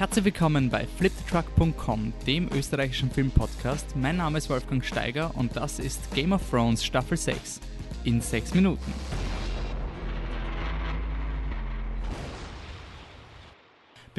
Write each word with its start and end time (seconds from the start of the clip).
Herzlich 0.00 0.24
willkommen 0.24 0.70
bei 0.70 0.86
fliptruck.com, 0.96 2.14
dem 2.26 2.48
österreichischen 2.54 3.10
Filmpodcast. 3.10 3.96
Mein 3.96 4.16
Name 4.16 4.38
ist 4.38 4.48
Wolfgang 4.48 4.82
Steiger 4.82 5.30
und 5.36 5.54
das 5.56 5.78
ist 5.78 6.14
Game 6.14 6.32
of 6.32 6.40
Thrones 6.48 6.82
Staffel 6.82 7.18
6 7.18 7.60
in 8.04 8.22
6 8.22 8.54
Minuten. 8.54 8.94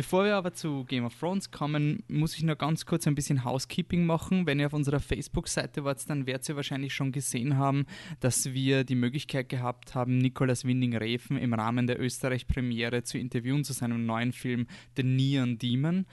Bevor 0.02 0.26
wir 0.26 0.36
aber 0.36 0.52
zu 0.52 0.84
Game 0.86 1.06
of 1.06 1.14
Thrones 1.20 1.52
kommen, 1.52 2.02
muss 2.08 2.36
ich 2.36 2.42
nur 2.42 2.56
ganz 2.56 2.88
kurz 2.88 3.06
ein 3.06 3.14
bisschen 3.14 3.46
Housekeeping 3.46 4.04
machen. 4.04 4.48
Wenn 4.48 4.60
ihr 4.60 4.66
auf 4.66 4.74
unserer 4.74 5.00
Facebook-Seite 5.00 5.84
wart, 5.84 6.10
dann 6.10 6.26
werdet 6.26 6.50
ihr 6.50 6.56
wahrscheinlich 6.56 6.92
schon 6.92 7.12
gesehen 7.12 7.56
haben, 7.56 7.86
dass 8.20 8.52
wir 8.52 8.84
die 8.84 8.96
Möglichkeit 8.96 9.48
gehabt 9.50 9.94
haben, 9.94 10.18
Nikolaus 10.18 10.66
Winding-Refen 10.66 11.38
im 11.38 11.54
Rahmen 11.54 11.86
der 11.86 12.02
Österreich-Premiere 12.02 13.04
zu 13.04 13.20
interviewen 13.20 13.64
zu 13.64 13.74
seinem 13.74 14.08
neuen 14.08 14.32
Film 14.32 14.66
The 14.98 15.04
Neon 15.04 15.59
Demon. 15.59 16.08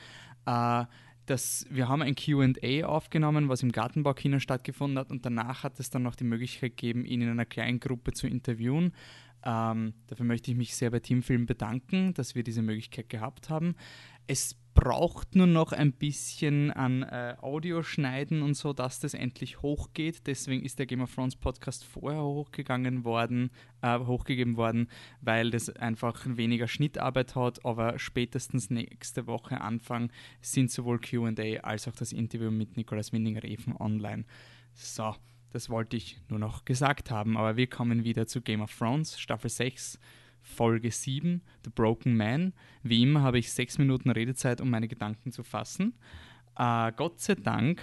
Äh, 0.45 0.85
das, 1.25 1.67
wir 1.71 1.89
haben 1.89 2.03
ein 2.03 2.15
QA 2.15 2.85
aufgenommen, 2.87 3.49
was 3.49 3.63
im 3.63 3.73
Gartenbaukino 3.73 4.39
stattgefunden 4.39 4.99
hat 4.99 5.11
und 5.11 5.25
danach 5.25 5.63
hat 5.63 5.81
es 5.81 5.89
dann 5.89 6.03
noch 6.03 6.15
die 6.15 6.25
Möglichkeit 6.25 6.77
gegeben, 6.77 7.07
ihn 7.07 7.23
in 7.23 7.31
einer 7.31 7.47
kleinen 7.47 7.81
Gruppe 7.81 8.13
zu 8.13 8.27
interviewen. 8.27 8.93
Ähm, 9.45 9.95
dafür 10.07 10.27
möchte 10.27 10.51
ich 10.51 10.57
mich 10.57 10.75
sehr 10.75 10.91
bei 10.91 11.01
Teamfilm 11.01 11.47
bedanken, 11.47 12.15
dass 12.15 12.35
wir 12.35 12.43
diese 12.43 12.63
Möglichkeit 12.63 13.09
gehabt 13.09 13.51
haben. 13.51 13.75
Es 14.27 14.57
braucht 14.75 15.35
nur 15.35 15.49
noch 15.49 15.73
ein 15.73 15.93
bisschen 15.93 16.71
an 16.71 17.03
äh, 17.03 17.35
Audioschneiden 17.41 18.43
und 18.43 18.55
so, 18.55 18.73
dass 18.73 19.01
das 19.01 19.13
endlich 19.13 19.61
hochgeht. 19.61 20.27
Deswegen 20.29 20.65
ist 20.65 20.79
der 20.79 20.87
Game 20.87 21.01
of 21.01 21.13
Thrones 21.13 21.35
Podcast 21.35 21.85
vorher 21.85 22.23
hochgegangen 22.23 23.05
worden, 23.05 23.51
äh, 23.83 23.99
hochgegeben 23.99 24.57
worden, 24.57 24.89
weil 25.21 25.51
das 25.51 25.69
einfach 25.71 26.25
weniger 26.27 26.69
Schnittarbeit 26.69 27.35
hat. 27.35 27.65
Aber 27.65 27.99
spätestens 27.99 28.71
nächste 28.71 29.27
Woche 29.27 29.61
Anfang 29.61 30.13
sind 30.43 30.71
sowohl 30.71 31.01
QA 31.01 31.33
als 31.63 31.89
auch 31.89 31.97
das 31.97 32.13
Interview 32.13 32.53
mit 32.53 32.77
Nikolaus 32.77 33.13
Winding-Refen 33.13 33.77
online. 33.77 34.27
So. 34.75 35.17
Das 35.51 35.71
wollte 35.71 35.97
ich 35.97 36.21
nur 36.29 36.39
noch 36.39 36.65
gesagt 36.65 37.11
haben, 37.11 37.37
aber 37.37 37.57
wir 37.57 37.67
kommen 37.67 38.05
wieder 38.05 38.27
zu 38.27 38.43
Game 38.43 38.61
of 38.61 38.77
Thrones, 38.77 39.19
Staffel 39.19 39.49
6, 39.49 39.99
Folge 40.43 40.91
7, 40.91 41.43
The 41.65 41.71
Broken 41.71 42.17
Man. 42.17 42.53
Wie 42.83 43.03
immer 43.03 43.23
habe 43.23 43.39
ich 43.39 43.53
sechs 43.53 43.79
Minuten 43.79 44.11
Redezeit, 44.11 44.61
um 44.61 44.71
meine 44.71 44.89
Gedanken 44.89 45.33
zu 45.33 45.43
fassen. 45.43 45.95
Äh, 46.57 46.93
Gott 46.97 47.21
sei 47.21 47.35
Dank 47.35 47.81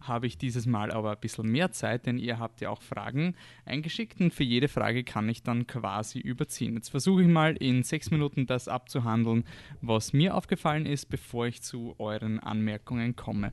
habe 0.00 0.26
ich 0.26 0.38
dieses 0.38 0.66
Mal 0.66 0.90
aber 0.90 1.12
ein 1.12 1.20
bisschen 1.20 1.50
mehr 1.50 1.72
Zeit, 1.72 2.06
denn 2.06 2.18
ihr 2.18 2.38
habt 2.38 2.60
ja 2.60 2.70
auch 2.70 2.82
Fragen 2.82 3.34
eingeschickt 3.64 4.20
und 4.20 4.32
für 4.32 4.44
jede 4.44 4.68
Frage 4.68 5.04
kann 5.04 5.28
ich 5.28 5.42
dann 5.42 5.66
quasi 5.66 6.18
überziehen. 6.18 6.74
Jetzt 6.74 6.90
versuche 6.90 7.22
ich 7.22 7.28
mal 7.28 7.56
in 7.56 7.82
sechs 7.82 8.10
Minuten 8.10 8.46
das 8.46 8.68
abzuhandeln, 8.68 9.44
was 9.80 10.12
mir 10.12 10.34
aufgefallen 10.34 10.86
ist, 10.86 11.06
bevor 11.06 11.46
ich 11.46 11.62
zu 11.62 11.94
euren 11.98 12.40
Anmerkungen 12.40 13.16
komme. 13.16 13.52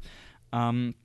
Ähm, 0.52 0.96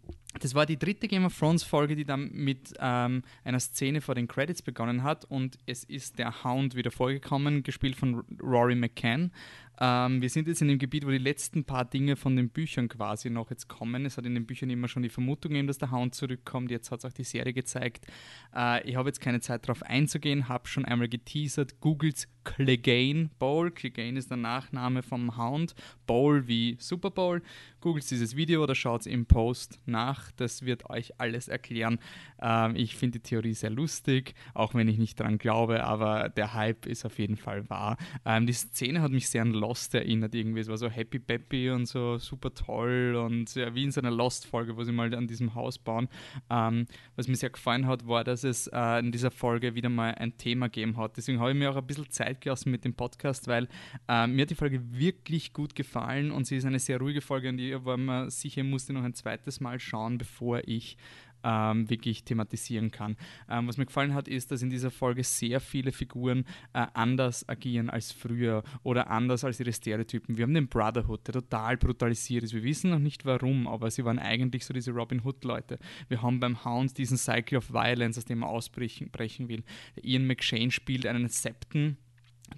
das 0.41 0.55
war 0.55 0.67
die 0.67 0.79
dritte 0.79 1.09
Game 1.09 1.25
of 1.25 1.37
Thrones 1.37 1.63
Folge, 1.63 1.97
die 1.97 2.05
dann 2.05 2.31
mit 2.33 2.75
ähm, 2.79 3.23
einer 3.45 3.61
Szene 3.61 4.01
vor 4.01 4.15
den 4.15 4.29
Credits 4.29 4.63
begonnen 4.63 5.03
hat 5.03 5.25
und 5.25 5.59
es 5.67 5.85
ist 5.85 6.19
der 6.19 6.45
Hound 6.45 6.75
wieder 6.75 6.91
vorgekommen, 6.91 7.63
gespielt 7.63 7.97
von 7.97 8.25
Rory 8.43 8.75
McCann. 8.75 9.33
Ähm, 9.81 10.21
wir 10.21 10.29
sind 10.29 10.49
jetzt 10.49 10.61
in 10.61 10.69
dem 10.69 10.79
Gebiet, 10.79 11.07
wo 11.07 11.11
die 11.11 11.19
letzten 11.19 11.65
paar 11.65 11.85
Dinge 11.85 12.17
von 12.17 12.35
den 12.35 12.51
Büchern 12.51 12.89
quasi 12.89 13.31
noch 13.31 13.51
jetzt 13.51 13.69
kommen. 13.69 14.05
Es 14.05 14.17
hat 14.17 14.27
in 14.27 14.35
den 14.35 14.47
Büchern 14.47 14.71
immer 14.71 14.89
schon 14.89 15.03
die 15.03 15.09
Vermutung 15.09 15.51
gegeben, 15.51 15.69
dass 15.69 15.79
der 15.79 15.91
Hound 15.91 16.15
zurückkommt. 16.15 16.71
Jetzt 16.71 16.91
hat 16.91 17.01
es 17.01 17.05
auch 17.05 17.13
die 17.13 17.25
Serie 17.25 17.53
gezeigt. 17.53 18.07
Äh, 18.55 18.89
ich 18.89 18.97
habe 18.97 19.09
jetzt 19.09 19.21
keine 19.21 19.41
Zeit 19.41 19.65
darauf 19.65 19.83
einzugehen, 19.83 20.49
habe 20.49 20.67
schon 20.67 20.85
einmal 20.85 21.09
geteasert. 21.09 21.81
Googles 21.81 22.29
Clegane 22.45 23.31
Bowl. 23.39 23.71
Clegane 23.71 24.19
ist 24.19 24.31
der 24.31 24.39
Nachname 24.39 25.03
vom 25.03 25.37
Hound. 25.37 25.75
Bowl 26.07 26.49
wie 26.49 26.77
Super 26.81 27.11
Bowl. 27.11 27.43
Googles 27.81 28.07
dieses 28.07 28.35
Video 28.35 28.63
oder 28.63 28.75
schaut 28.75 29.03
es 29.03 29.07
im 29.07 29.27
Post 29.27 29.79
nach. 29.87 30.33
Das 30.33 30.65
wird 30.65 30.91
euch 30.91 31.21
alles 31.21 31.49
erklären. 31.49 31.99
Ähm, 32.41 32.75
ich 32.75 32.97
finde 32.97 33.19
die 33.19 33.29
Theorie 33.29 33.55
sehr 33.55 33.71
lustig, 33.71 34.35
auch 34.55 34.75
wenn 34.75 34.89
ich 34.89 34.99
nicht 34.99 35.21
daran 35.21 35.39
glaube, 35.39 35.85
aber 35.85 36.29
der 36.31 36.55
Hype 36.55 36.87
ist 36.87 37.05
auf 37.05 37.19
jeden 37.19 37.37
Fall 37.37 37.69
wahr. 37.69 37.97
Ähm, 38.25 38.47
die 38.47 38.53
Szene 38.53 39.03
hat 39.03 39.13
mich 39.13 39.29
sehr 39.29 39.43
an 39.43 39.53
Lost 39.69 39.95
erinnert 39.95 40.35
irgendwie. 40.35 40.61
Es 40.61 40.69
war 40.69 40.79
so 40.79 40.89
happy 40.89 41.19
peppy 41.19 41.71
und 41.71 41.87
so 41.87 42.17
super 42.17 42.55
toll 42.55 43.15
und 43.17 43.55
ja, 43.55 43.75
wie 43.75 43.85
in 43.85 43.93
so 43.93 44.01
einer 44.01 44.11
Lost-Folge, 44.11 44.77
wo 44.77 44.83
sie 44.83 44.93
mal 44.93 45.15
an 45.15 45.27
diesem 45.27 45.55
Haus 45.55 45.79
bauen. 45.79 46.09
Ähm, 46.49 46.87
was 47.17 47.29
mir 47.29 47.37
sehr 47.37 47.51
gefallen 47.51 47.87
hat, 47.87 48.07
war, 48.09 48.25
dass 48.25 48.45
es 48.45 48.67
äh, 48.69 48.99
in 49.01 49.13
dieser 49.13 49.31
Folge 49.31 49.75
wieder 49.75 49.91
mal 49.91 50.15
ein 50.15 50.37
Thema 50.39 50.67
gegeben 50.69 50.97
hat. 50.97 51.17
Deswegen 51.19 51.39
habe 51.39 51.51
ich 51.51 51.57
mir 51.57 51.71
auch 51.71 51.77
ein 51.77 51.87
bisschen 51.87 52.09
Zeit 52.09 52.41
gelassen 52.41 52.71
mit 52.71 52.85
dem 52.85 52.95
Podcast, 52.95 53.47
weil 53.47 53.69
äh, 54.09 54.27
mir 54.27 54.43
hat 54.43 54.51
die 54.51 54.55
Folge 54.55 54.81
wirklich 54.91 55.53
gut 55.53 55.75
gefallen 55.75 56.31
und 56.31 56.47
sie 56.47 56.57
ist 56.57 56.65
eine 56.65 56.79
sehr 56.79 56.99
ruhige 56.99 57.21
Folge 57.21 57.51
und 57.51 57.59
ich 57.59 57.85
war 57.85 57.99
mir 57.99 58.31
sicher, 58.31 58.63
ich 58.63 58.67
musste 58.67 58.95
noch 58.95 59.05
ein 59.05 59.15
zweites 59.15 59.61
Mal 59.61 59.79
schauen, 59.81 60.17
bevor 60.17 60.63
ich 60.67 60.97
ähm, 61.43 61.89
wirklich 61.89 62.25
thematisieren 62.25 62.91
kann. 62.91 63.17
Ähm, 63.49 63.69
was 63.69 63.77
mir 63.77 63.87
gefallen 63.87 64.15
hat, 64.15 64.29
ist, 64.29 64.51
dass 64.51 64.63
in 64.63 64.71
dieser 64.71 64.91
Folge 64.91 65.25
sehr 65.25 65.61
viele 65.61 65.93
Figuren 65.93 66.45
äh, 66.73 66.87
anders 66.95 67.49
agieren 67.49 67.91
als 67.91 68.13
früher 68.13 68.63
oder 68.83 69.11
anders 69.11 69.45
als 69.45 69.61
ihre 69.61 69.73
Stereotypen. 69.73 70.37
Wir 70.37 70.45
haben 70.45 70.55
den 70.55 70.69
Brotherhood, 70.69 71.27
der 71.27 71.35
total 71.35 71.77
brutalisiert 71.77 72.45
ist. 72.45 72.55
Wir 72.55 72.63
wissen 72.63 72.91
noch 72.91 72.99
nicht 72.99 73.25
warum, 73.25 73.67
aber 73.67 73.91
sie 73.91 74.05
waren 74.05 74.19
eigentlich 74.19 74.65
so 74.65 74.75
diese 74.75 74.93
Robin 74.93 75.23
Hood-Leute. 75.25 75.79
Wir 76.09 76.23
haben 76.23 76.41
beim 76.41 76.65
Hound 76.65 76.97
diesen 76.99 77.17
Cycle 77.17 77.59
of 77.59 77.73
Violence, 77.73 78.19
aus 78.19 78.25
dem 78.25 78.43
er 78.43 78.49
ausbrechen 78.49 79.49
will. 79.49 79.63
Ian 80.03 80.27
McShane 80.27 80.71
spielt 80.71 81.07
einen 81.07 81.29
Septon 81.29 81.97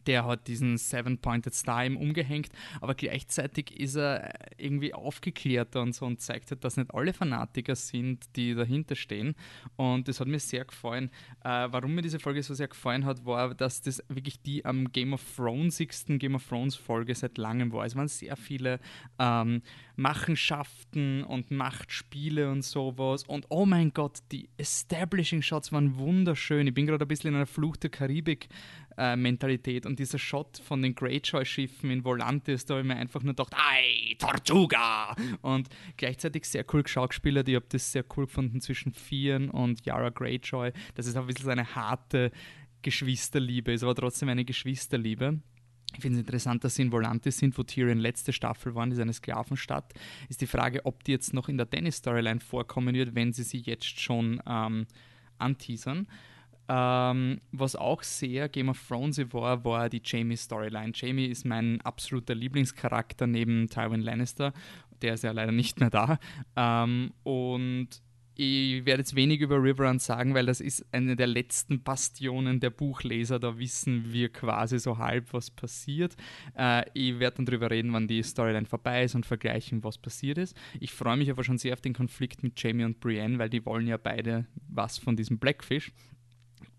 der 0.07 0.25
hat 0.25 0.49
diesen 0.49 0.79
Seven-Pointed 0.79 1.55
Star 1.55 1.85
ihm 1.85 1.97
umgehängt, 1.97 2.51
aber 2.81 2.95
gleichzeitig 2.95 3.79
ist 3.79 3.97
er 3.97 4.33
irgendwie 4.59 4.95
aufgeklärter 4.95 5.83
und 5.83 5.95
so 5.95 6.07
und 6.07 6.21
zeigt 6.21 6.51
halt, 6.51 6.65
dass 6.65 6.77
nicht 6.77 6.95
alle 6.95 7.13
Fanatiker 7.13 7.75
sind, 7.75 8.25
die 8.37 8.55
dahinter 8.55 8.97
stehen. 8.97 9.35
Und 9.77 10.09
das 10.09 10.21
hat 10.21 10.29
mir 10.29 10.39
sehr 10.39 10.65
gefallen. 10.65 11.11
Äh, 11.45 11.69
warum 11.71 11.95
mir 11.95 12.03
diese 12.03 12.19
Folge 12.19 12.43
so 12.43 12.55
sehr 12.55 12.69
gefallen 12.69 13.05
hat, 13.05 13.25
war, 13.25 13.55
dass 13.55 13.83
das 13.83 14.03
wirklich 14.09 14.41
die 14.43 14.65
am 14.65 14.93
Game 14.93 15.13
of 15.13 15.23
Thronesigsten 15.37 16.19
Game 16.19 16.35
of 16.35 16.47
Thrones 16.47 16.77
Folge 16.77 17.15
seit 17.15 17.39
langem 17.39 17.73
war. 17.73 17.85
Es 17.85 17.97
waren 17.97 18.09
sehr 18.09 18.37
viele 18.37 18.81
ähm, 19.19 19.63
Machenschaften 19.97 21.25
und 21.25 21.51
Machtspiele 21.51 22.51
und 22.51 22.63
sowas. 22.63 23.25
Und 23.25 23.47
oh 23.51 23.67
mein 23.67 23.93
Gott, 23.93 24.19
die 24.33 24.49
Establishing 24.57 25.43
Shots 25.43 25.73
waren 25.73 25.99
wunderschön. 25.99 26.67
Ich 26.67 26.75
bin 26.75 26.87
gerade 26.87 27.05
ein 27.05 27.09
bisschen 27.09 27.29
in 27.29 27.37
einer 27.37 27.47
Fluch 27.47 27.77
der 27.77 27.91
Karibik 27.91 28.49
äh, 28.97 29.17
Mentalität 29.17 29.87
und 29.87 29.99
dieser 29.99 30.19
Shot 30.19 30.59
von 30.59 30.83
den 30.83 30.95
Greyjoy-Schiffen 30.95 31.91
in 31.91 32.05
Volantis, 32.05 32.65
da 32.65 32.75
habe 32.75 32.83
ich 32.83 32.89
mir 32.89 32.97
einfach 32.97 33.23
nur 33.23 33.35
gedacht, 33.35 33.55
ei, 33.55 34.17
Tortuga! 34.19 35.15
Und 35.43 35.69
gleichzeitig 35.97 36.45
sehr 36.45 36.65
cool 36.73 36.83
geschauspielert. 36.83 37.49
Ich 37.49 37.55
habe 37.55 37.67
das 37.69 37.93
sehr 37.93 38.05
cool 38.17 38.27
gefunden 38.27 38.61
zwischen 38.61 38.93
Fionn 38.93 39.51
und 39.51 39.85
Yara 39.85 40.11
Greyjoy. 40.11 40.73
Das 40.95 41.07
ist 41.07 41.17
auch 41.17 41.23
ein 41.23 41.27
bisschen 41.27 41.45
so 41.45 41.51
eine 41.51 41.75
harte 41.75 42.31
Geschwisterliebe, 42.83 43.73
ist 43.73 43.83
aber 43.83 43.95
trotzdem 43.95 44.29
eine 44.29 44.45
Geschwisterliebe. 44.45 45.41
Ich 45.95 46.03
finde 46.03 46.19
es 46.19 46.21
interessant, 46.21 46.63
dass 46.63 46.77
sie 46.77 46.83
in 46.83 46.93
Volantis 46.93 47.39
sind, 47.39 47.59
wo 47.59 47.63
Tyrion 47.63 47.99
letzte 47.99 48.33
Staffel 48.33 48.75
waren, 48.75 48.93
ist 48.93 49.01
eine 49.01 49.13
Sklavenstadt. 49.13 49.93
Ist 50.29 50.41
die 50.41 50.47
Frage, 50.47 50.87
ob 50.87 51.03
die 51.05 51.13
jetzt 51.13 51.35
noch 51.35 51.49
in 51.49 51.57
der 51.57 51.67
Dennis-Storyline 51.67 52.41
vorkommen 52.41 52.95
wird, 52.95 53.15
wenn 53.15 53.33
sie 53.33 53.43
sie 53.43 53.59
jetzt 53.59 54.01
schon 54.01 54.41
ähm, 54.47 54.87
anteasern. 55.39 56.07
Ähm, 56.73 57.41
was 57.51 57.75
auch 57.75 58.05
sehr 58.05 58.49
Game 58.49 58.69
of 58.69 58.81
Thrones 58.87 59.19
war, 59.33 59.65
war 59.65 59.89
die 59.89 60.01
Jamie-Storyline. 60.05 60.93
Jamie 60.95 61.27
ist 61.27 61.45
mein 61.45 61.81
absoluter 61.81 62.37
Lieblingscharakter 62.37 63.27
neben 63.27 63.69
Tywin 63.69 64.03
Lannister. 64.03 64.53
Der 65.03 65.15
ist 65.15 65.25
ja 65.25 65.33
leider 65.33 65.51
nicht 65.51 65.81
mehr 65.81 65.91
da. 65.91 66.21
Ähm, 66.55 67.13
und 67.25 67.89
ich 68.37 68.87
werde 68.87 69.01
jetzt 69.01 69.17
wenig 69.17 69.41
über 69.41 69.61
Riverrun 69.61 69.99
sagen, 69.99 70.33
weil 70.35 70.47
das 70.47 70.61
ist 70.61 70.87
eine 70.93 71.17
der 71.17 71.27
letzten 71.27 71.83
Bastionen 71.83 72.61
der 72.61 72.71
Buchleser. 72.71 73.41
Da 73.41 73.59
wissen 73.59 74.13
wir 74.13 74.29
quasi 74.29 74.79
so 74.79 74.99
halb, 74.99 75.33
was 75.33 75.51
passiert. 75.51 76.15
Äh, 76.57 76.85
ich 76.95 77.19
werde 77.19 77.39
dann 77.39 77.47
darüber 77.47 77.69
reden, 77.69 77.93
wann 77.93 78.07
die 78.07 78.23
Storyline 78.23 78.67
vorbei 78.67 79.03
ist 79.03 79.17
und 79.17 79.27
vergleichen, 79.27 79.83
was 79.83 79.99
passiert 79.99 80.39
ist. 80.39 80.57
Ich 80.79 80.93
freue 80.93 81.17
mich 81.17 81.33
aber 81.33 81.43
schon 81.43 81.59
sehr 81.59 81.73
auf 81.73 81.81
den 81.81 81.95
Konflikt 81.95 82.45
mit 82.45 82.63
Jamie 82.63 82.85
und 82.85 83.01
Brienne, 83.01 83.41
weil 83.41 83.51
die 83.51 83.67
wollen 83.67 83.89
ja 83.89 83.97
beide 83.97 84.47
was 84.69 84.99
von 84.99 85.17
diesem 85.17 85.39
Blackfish. 85.41 85.91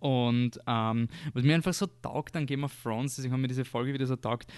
Und 0.02 0.60
ähm, 0.66 1.08
was 1.34 1.44
mir 1.44 1.54
einfach 1.54 1.74
so 1.74 1.86
taugt 1.86 2.36
an 2.36 2.48
Game 2.48 2.64
of 2.64 2.74
Thrones, 2.82 3.16
deswegen 3.16 3.34
haben 3.34 3.42
mir 3.42 3.48
diese 3.48 3.66
Folge 3.66 3.94
wieder 3.94 4.08
so 4.08 4.16
taugt, 4.16 4.52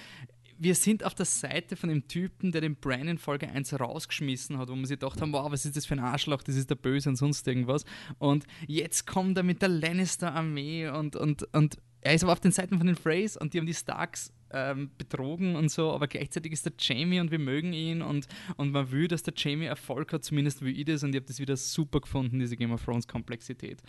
wir 0.57 0.75
sind 0.75 1.03
auf 1.03 1.13
der 1.13 1.25
Seite 1.25 1.75
von 1.75 1.89
dem 1.89 2.07
Typen, 2.07 2.53
der 2.53 2.61
den 2.61 2.75
Bran 2.75 3.09
in 3.09 3.17
Folge 3.17 3.49
1 3.49 3.77
rausgeschmissen 3.77 4.57
hat, 4.57 4.69
wo 4.69 4.75
man 4.75 4.85
sich 4.85 4.97
gedacht 4.97 5.19
haben, 5.19 5.33
wow, 5.33 5.51
was 5.51 5.65
ist 5.65 5.75
das 5.75 5.85
für 5.85 5.95
ein 5.95 5.99
Arschloch, 5.99 6.43
das 6.43 6.55
ist 6.55 6.69
der 6.69 6.75
Böse 6.75 7.09
und 7.09 7.17
sonst 7.17 7.45
irgendwas. 7.45 7.83
Und 8.19 8.45
jetzt 8.67 9.05
kommt 9.05 9.35
er 9.37 9.43
mit 9.43 9.61
der 9.61 9.69
Lannister-Armee 9.69 10.87
und, 10.89 11.17
und, 11.17 11.43
und 11.53 11.77
er 11.99 12.13
ist 12.13 12.23
aber 12.23 12.31
auf 12.31 12.39
den 12.39 12.51
Seiten 12.51 12.77
von 12.77 12.87
den 12.87 12.95
Freys 12.95 13.35
und 13.35 13.53
die 13.53 13.59
haben 13.59 13.65
die 13.65 13.73
Starks 13.73 14.31
ähm, 14.53 14.91
betrogen 14.97 15.55
und 15.55 15.69
so, 15.69 15.91
aber 15.91 16.07
gleichzeitig 16.07 16.53
ist 16.53 16.65
der 16.65 16.73
Jamie 16.77 17.19
und 17.19 17.31
wir 17.31 17.39
mögen 17.39 17.73
ihn 17.73 18.01
und, 18.01 18.27
und 18.57 18.71
man 18.71 18.91
will, 18.91 19.07
dass 19.07 19.23
der 19.23 19.33
Jamie 19.35 19.65
Erfolg 19.65 20.13
hat, 20.13 20.23
zumindest 20.23 20.63
wie 20.63 20.71
ich 20.71 20.85
das 20.85 21.03
und 21.03 21.09
ich 21.09 21.17
habe 21.17 21.27
das 21.27 21.39
wieder 21.39 21.57
super 21.57 21.99
gefunden, 22.01 22.39
diese 22.39 22.55
Game 22.55 22.71
of 22.71 22.83
Thrones 22.83 23.07
Komplexität. 23.07 23.81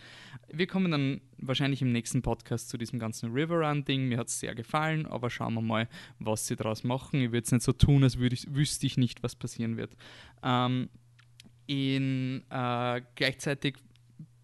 Wir 0.51 0.67
kommen 0.67 0.91
dann 0.91 1.21
wahrscheinlich 1.37 1.81
im 1.81 1.91
nächsten 1.91 2.21
Podcast 2.21 2.69
zu 2.69 2.77
diesem 2.77 2.99
ganzen 2.99 3.31
River 3.31 3.67
Run 3.67 3.85
Ding. 3.85 4.07
Mir 4.07 4.17
hat 4.17 4.27
es 4.27 4.39
sehr 4.39 4.55
gefallen, 4.55 5.05
aber 5.05 5.29
schauen 5.29 5.53
wir 5.53 5.61
mal, 5.61 5.87
was 6.19 6.47
sie 6.47 6.55
daraus 6.55 6.83
machen. 6.83 7.21
Ich 7.21 7.31
würde 7.31 7.45
es 7.45 7.51
nicht 7.51 7.63
so 7.63 7.71
tun, 7.71 8.03
als 8.03 8.15
ich, 8.15 8.53
wüsste 8.53 8.85
ich 8.85 8.97
nicht, 8.97 9.23
was 9.23 9.35
passieren 9.35 9.77
wird. 9.77 9.95
Ähm, 10.43 10.89
in, 11.67 12.43
äh, 12.49 13.01
gleichzeitig 13.15 13.75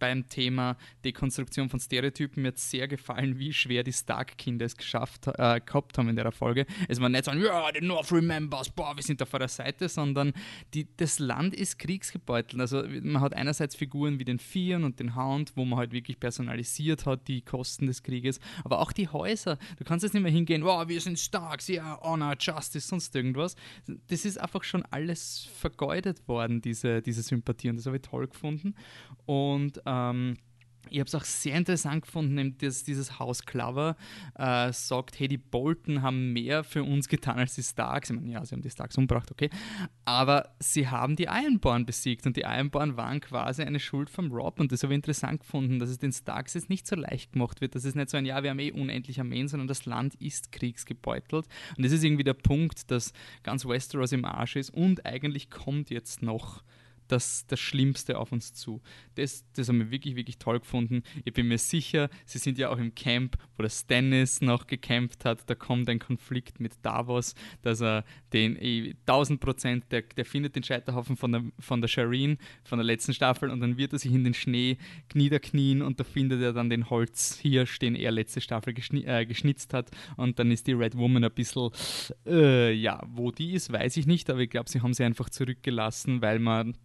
beim 0.01 0.27
Thema 0.27 0.77
Dekonstruktion 1.05 1.69
von 1.69 1.79
Stereotypen. 1.79 2.41
Mir 2.41 2.49
hat 2.49 2.57
sehr 2.57 2.87
gefallen, 2.87 3.37
wie 3.37 3.53
schwer 3.53 3.83
die 3.83 3.93
Stark-Kinder 3.93 4.65
es 4.65 4.75
geschafft 4.75 5.27
äh, 5.27 5.61
gehabt 5.61 5.99
haben 5.99 6.09
in 6.09 6.15
der 6.15 6.31
Folge. 6.31 6.65
Es 6.87 6.99
war 6.99 7.07
nicht 7.07 7.25
so, 7.25 7.31
ja, 7.31 7.69
the 7.71 7.85
North 7.85 8.11
remembers, 8.11 8.69
boah, 8.69 8.95
wir 8.95 9.03
sind 9.03 9.21
da 9.21 9.25
vor 9.25 9.37
der 9.37 9.47
Seite, 9.47 9.87
sondern 9.87 10.33
die, 10.73 10.87
das 10.97 11.19
Land 11.19 11.53
ist 11.53 11.77
kriegsgebeutelt. 11.77 12.59
Also 12.59 12.83
man 13.03 13.21
hat 13.21 13.35
einerseits 13.35 13.75
Figuren 13.75 14.17
wie 14.17 14.25
den 14.25 14.39
Vieren 14.39 14.85
und 14.85 14.99
den 14.99 15.15
Hound, 15.15 15.53
wo 15.55 15.65
man 15.65 15.77
halt 15.77 15.91
wirklich 15.91 16.19
personalisiert 16.19 17.05
hat, 17.05 17.27
die 17.27 17.43
Kosten 17.43 17.85
des 17.85 18.01
Krieges, 18.01 18.39
aber 18.63 18.79
auch 18.79 18.93
die 18.93 19.07
Häuser. 19.07 19.59
Du 19.77 19.83
kannst 19.83 20.01
jetzt 20.01 20.13
nicht 20.13 20.23
mehr 20.23 20.31
hingehen, 20.31 20.63
wow, 20.63 20.87
wir 20.87 20.99
sind 20.99 21.19
Starks, 21.19 21.67
ja, 21.67 21.83
yeah, 21.83 22.01
Honor, 22.01 22.35
Justice, 22.39 22.87
sonst 22.87 23.15
irgendwas. 23.15 23.55
Das 24.07 24.25
ist 24.25 24.39
einfach 24.39 24.63
schon 24.63 24.83
alles 24.89 25.47
vergeudet 25.53 26.27
worden, 26.27 26.59
diese, 26.59 27.03
diese 27.03 27.21
Sympathie 27.21 27.69
und 27.69 27.75
das 27.75 27.85
habe 27.85 27.97
ich 27.97 28.01
toll 28.01 28.27
gefunden. 28.27 28.73
Und 29.27 29.85
ähm, 29.91 30.37
ich 30.89 30.99
habe 30.99 31.07
es 31.07 31.15
auch 31.15 31.23
sehr 31.23 31.55
interessant 31.55 32.03
gefunden, 32.03 32.57
dass 32.57 32.83
dieses 32.83 33.17
Haus 33.17 33.45
Clover 33.45 33.95
äh, 34.35 34.73
sagt, 34.73 35.19
hey, 35.19 35.27
die 35.27 35.37
Bolton 35.37 36.01
haben 36.01 36.33
mehr 36.33 36.63
für 36.63 36.83
uns 36.83 37.07
getan 37.07 37.39
als 37.39 37.55
die 37.55 37.63
Starks. 37.63 38.09
Ich 38.09 38.15
meine, 38.15 38.31
ja, 38.31 38.43
sie 38.43 38.55
haben 38.55 38.61
die 38.61 38.69
Starks 38.69 38.97
umgebracht, 38.97 39.31
okay. 39.31 39.49
Aber 40.03 40.49
sie 40.59 40.89
haben 40.89 41.15
die 41.15 41.25
Ironborn 41.25 41.85
besiegt 41.85 42.25
und 42.25 42.35
die 42.35 42.41
Ironborn 42.41 42.97
waren 42.97 43.21
quasi 43.21 43.63
eine 43.63 43.79
Schuld 43.79 44.09
vom 44.09 44.31
Rob. 44.31 44.59
Und 44.59 44.71
das 44.71 44.83
habe 44.83 44.93
ich 44.93 44.97
interessant 44.97 45.41
gefunden, 45.41 45.79
dass 45.79 45.89
es 45.89 45.99
den 45.99 46.11
Starks 46.11 46.55
jetzt 46.55 46.69
nicht 46.69 46.85
so 46.85 46.95
leicht 46.95 47.33
gemacht 47.33 47.61
wird. 47.61 47.75
Das 47.75 47.85
ist 47.85 47.95
nicht 47.95 48.09
so 48.09 48.17
ein, 48.17 48.25
ja, 48.25 48.43
wir 48.43 48.49
haben 48.49 48.59
eh 48.59 48.71
unendlich 48.71 49.19
Armeen, 49.19 49.47
sondern 49.47 49.67
das 49.67 49.85
Land 49.85 50.15
ist 50.15 50.51
kriegsgebeutelt. 50.51 51.47
Und 51.77 51.85
das 51.85 51.93
ist 51.93 52.03
irgendwie 52.03 52.25
der 52.25 52.33
Punkt, 52.33 52.91
dass 52.91 53.13
ganz 53.43 53.65
Westeros 53.65 54.11
im 54.11 54.25
Arsch 54.25 54.57
ist 54.57 54.71
und 54.71 55.05
eigentlich 55.05 55.49
kommt 55.49 55.89
jetzt 55.89 56.21
noch 56.21 56.63
das, 57.11 57.45
das 57.47 57.59
Schlimmste 57.59 58.17
auf 58.17 58.31
uns 58.31 58.53
zu. 58.53 58.81
Das, 59.15 59.45
das 59.53 59.67
haben 59.67 59.79
wir 59.79 59.91
wirklich, 59.91 60.15
wirklich 60.15 60.37
toll 60.37 60.59
gefunden. 60.59 61.03
Ich 61.25 61.33
bin 61.33 61.47
mir 61.47 61.57
sicher, 61.57 62.09
sie 62.25 62.37
sind 62.37 62.57
ja 62.57 62.69
auch 62.69 62.77
im 62.77 62.95
Camp, 62.95 63.37
wo 63.57 63.63
der 63.63 63.69
Stannis 63.69 64.41
noch 64.41 64.67
gekämpft 64.67 65.25
hat. 65.25 65.49
Da 65.49 65.55
kommt 65.55 65.89
ein 65.89 65.99
Konflikt 65.99 66.59
mit 66.59 66.73
Davos, 66.83 67.35
dass 67.61 67.81
er 67.81 68.05
den 68.33 68.57
1000 68.57 69.37
eh, 69.39 69.43
Prozent, 69.43 69.85
der, 69.91 70.03
der 70.03 70.25
findet 70.25 70.55
den 70.55 70.63
Scheiterhaufen 70.63 71.17
von 71.17 71.31
der, 71.31 71.43
von 71.59 71.81
der 71.81 71.87
Shireen, 71.87 72.37
von 72.63 72.77
der 72.77 72.85
letzten 72.85 73.13
Staffel, 73.13 73.49
und 73.49 73.59
dann 73.59 73.77
wird 73.77 73.93
er 73.93 73.99
sich 73.99 74.13
in 74.13 74.23
den 74.23 74.33
Schnee 74.33 74.77
niederknien 75.13 75.81
und 75.81 75.99
da 75.99 76.03
findet 76.03 76.41
er 76.41 76.53
dann 76.53 76.69
den 76.69 76.89
Holzhirsch, 76.89 77.79
den 77.79 77.95
er 77.95 78.11
letzte 78.11 78.41
Staffel 78.41 78.73
geschni 78.73 79.03
äh, 79.05 79.25
geschnitzt 79.25 79.73
hat. 79.73 79.91
Und 80.17 80.39
dann 80.39 80.51
ist 80.51 80.67
die 80.67 80.73
Red 80.73 80.95
Woman 80.95 81.23
ein 81.23 81.31
bisschen, 81.31 81.69
äh, 82.25 82.71
ja, 82.71 83.01
wo 83.07 83.31
die 83.31 83.53
ist, 83.53 83.71
weiß 83.71 83.97
ich 83.97 84.07
nicht, 84.07 84.29
aber 84.29 84.39
ich 84.39 84.49
glaube, 84.49 84.69
sie 84.69 84.81
haben 84.81 84.93
sie 84.93 85.03
einfach 85.03 85.29
zurückgelassen, 85.29 86.21
weil 86.21 86.39
man 86.39 86.75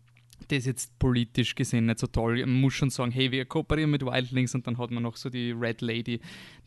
das 0.48 0.58
ist 0.58 0.66
jetzt 0.66 0.98
politisch 0.98 1.54
gesehen 1.54 1.86
nicht 1.86 1.98
so 1.98 2.06
toll. 2.06 2.38
Man 2.40 2.60
muss 2.60 2.74
schon 2.74 2.90
sagen, 2.90 3.10
hey, 3.10 3.30
wir 3.30 3.44
kooperieren 3.44 3.90
mit 3.90 4.04
Wildlings 4.04 4.54
und 4.54 4.66
dann 4.66 4.78
hat 4.78 4.90
man 4.90 5.02
noch 5.02 5.16
so 5.16 5.30
die 5.30 5.50
Red 5.52 5.80
Lady. 5.80 6.20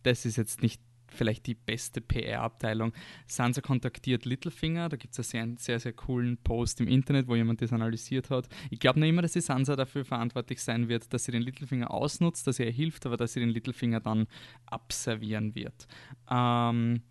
Das 0.04 0.26
ist 0.26 0.38
jetzt 0.38 0.62
nicht 0.62 0.82
vielleicht 1.12 1.48
die 1.48 1.56
beste 1.56 2.02
PR-Abteilung. 2.02 2.94
Sansa 3.28 3.62
kontaktiert 3.62 4.26
Littlefinger, 4.26 4.90
da 4.90 4.98
gibt 4.98 5.18
es 5.18 5.34
einen 5.34 5.58
sehr, 5.58 5.64
sehr, 5.66 5.80
sehr 5.80 5.94
coolen 5.94 6.38
Post 6.38 6.82
im 6.82 6.88
Internet, 6.88 7.28
wo 7.28 7.36
jemand 7.36 7.62
das 7.62 7.74
analysiert 7.74 8.30
hat. 8.30 8.48
Ich 8.70 8.80
glaube 8.80 9.00
nicht 9.00 9.10
immer, 9.10 9.22
dass 9.22 9.34
die 9.34 9.42
Sansa 9.42 9.76
dafür 9.76 10.06
verantwortlich 10.06 10.62
sein 10.62 10.88
wird, 10.88 11.12
dass 11.14 11.26
sie 11.26 11.32
den 11.32 11.42
Littlefinger 11.42 11.92
ausnutzt, 11.92 12.48
dass 12.48 12.60
er 12.60 12.72
hilft, 12.72 13.06
aber 13.06 13.18
dass 13.18 13.34
sie 13.34 13.40
den 13.40 13.50
Littlefinger 13.50 14.00
dann 14.00 14.28
abservieren 14.66 15.56
wird. 15.56 15.88
Ähm, 16.30 17.02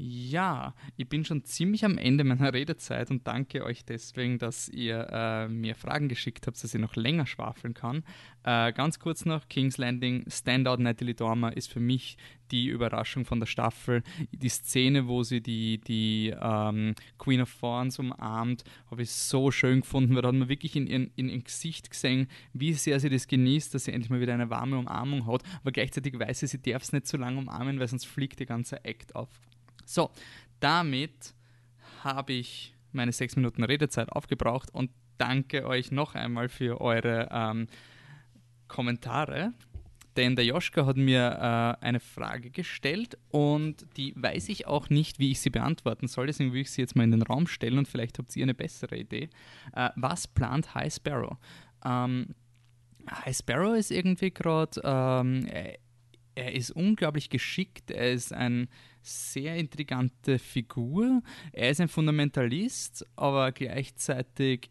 ja, 0.00 0.74
ich 0.96 1.08
bin 1.08 1.24
schon 1.24 1.44
ziemlich 1.44 1.84
am 1.84 1.98
Ende 1.98 2.22
meiner 2.22 2.52
Redezeit 2.54 3.10
und 3.10 3.26
danke 3.26 3.64
euch 3.64 3.84
deswegen, 3.84 4.38
dass 4.38 4.68
ihr 4.68 5.08
äh, 5.10 5.48
mir 5.48 5.74
Fragen 5.74 6.08
geschickt 6.08 6.46
habt, 6.46 6.62
dass 6.62 6.72
ich 6.72 6.80
noch 6.80 6.94
länger 6.94 7.26
schwafeln 7.26 7.74
kann. 7.74 8.04
Äh, 8.44 8.72
ganz 8.72 9.00
kurz 9.00 9.24
noch, 9.24 9.48
King's 9.48 9.76
Landing, 9.76 10.24
Standout 10.30 10.80
Natalie 10.80 11.14
Dormer 11.14 11.56
ist 11.56 11.72
für 11.72 11.80
mich 11.80 12.16
die 12.52 12.68
Überraschung 12.68 13.24
von 13.24 13.40
der 13.40 13.46
Staffel. 13.46 14.02
Die 14.30 14.48
Szene, 14.48 15.08
wo 15.08 15.24
sie 15.24 15.40
die, 15.40 15.78
die 15.78 16.32
ähm, 16.40 16.94
Queen 17.18 17.40
of 17.40 17.52
Thorns 17.58 17.98
umarmt, 17.98 18.62
habe 18.90 19.02
ich 19.02 19.10
so 19.10 19.50
schön 19.50 19.80
gefunden, 19.80 20.14
weil 20.14 20.22
da 20.22 20.28
hat 20.28 20.34
man 20.36 20.48
wirklich 20.48 20.76
in, 20.76 20.86
in, 20.86 21.10
in 21.16 21.28
ihr 21.28 21.42
Gesicht 21.42 21.90
gesehen, 21.90 22.28
wie 22.52 22.72
sehr 22.72 23.00
sie 23.00 23.10
das 23.10 23.26
genießt, 23.26 23.74
dass 23.74 23.84
sie 23.84 23.92
endlich 23.92 24.10
mal 24.10 24.20
wieder 24.20 24.34
eine 24.34 24.48
warme 24.48 24.78
Umarmung 24.78 25.26
hat, 25.26 25.42
aber 25.60 25.72
gleichzeitig 25.72 26.18
weiß 26.18 26.38
sie, 26.38 26.46
sie 26.46 26.62
darf 26.62 26.82
es 26.82 26.92
nicht 26.92 27.06
zu 27.06 27.16
lange 27.16 27.38
umarmen, 27.38 27.80
weil 27.80 27.88
sonst 27.88 28.06
fliegt 28.06 28.38
der 28.38 28.46
ganze 28.46 28.84
Act 28.84 29.16
auf. 29.16 29.28
So, 29.88 30.10
damit 30.60 31.32
habe 32.04 32.34
ich 32.34 32.74
meine 32.92 33.10
sechs 33.10 33.36
Minuten 33.36 33.64
Redezeit 33.64 34.12
aufgebraucht 34.12 34.68
und 34.74 34.90
danke 35.16 35.66
euch 35.66 35.90
noch 35.90 36.14
einmal 36.14 36.50
für 36.50 36.82
eure 36.82 37.28
ähm, 37.32 37.68
Kommentare. 38.68 39.54
Denn 40.18 40.36
der 40.36 40.44
Joschka 40.44 40.84
hat 40.84 40.98
mir 40.98 41.78
äh, 41.80 41.84
eine 41.84 42.00
Frage 42.00 42.50
gestellt 42.50 43.16
und 43.30 43.86
die 43.96 44.12
weiß 44.14 44.50
ich 44.50 44.66
auch 44.66 44.90
nicht, 44.90 45.20
wie 45.20 45.30
ich 45.30 45.40
sie 45.40 45.48
beantworten 45.48 46.06
soll. 46.06 46.26
Deswegen 46.26 46.52
will 46.52 46.62
ich 46.62 46.70
sie 46.70 46.82
jetzt 46.82 46.94
mal 46.94 47.04
in 47.04 47.12
den 47.12 47.22
Raum 47.22 47.46
stellen 47.46 47.78
und 47.78 47.88
vielleicht 47.88 48.18
habt 48.18 48.36
ihr 48.36 48.42
eine 48.42 48.54
bessere 48.54 48.96
Idee. 48.96 49.30
Äh, 49.74 49.88
was 49.96 50.28
plant 50.28 50.74
High 50.74 50.92
Sparrow? 50.92 51.38
Ähm, 51.82 52.34
High 53.10 53.36
Sparrow 53.36 53.74
ist 53.74 53.90
irgendwie 53.90 54.32
gerade, 54.32 54.82
ähm, 54.84 55.46
er, 55.46 55.78
er 56.34 56.54
ist 56.54 56.72
unglaublich 56.72 57.30
geschickt. 57.30 57.90
Er 57.90 58.12
ist 58.12 58.34
ein 58.34 58.68
sehr 59.08 59.56
intrigante 59.56 60.38
Figur. 60.38 61.22
Er 61.52 61.70
ist 61.70 61.80
ein 61.80 61.88
Fundamentalist, 61.88 63.06
aber 63.16 63.52
gleichzeitig 63.52 64.70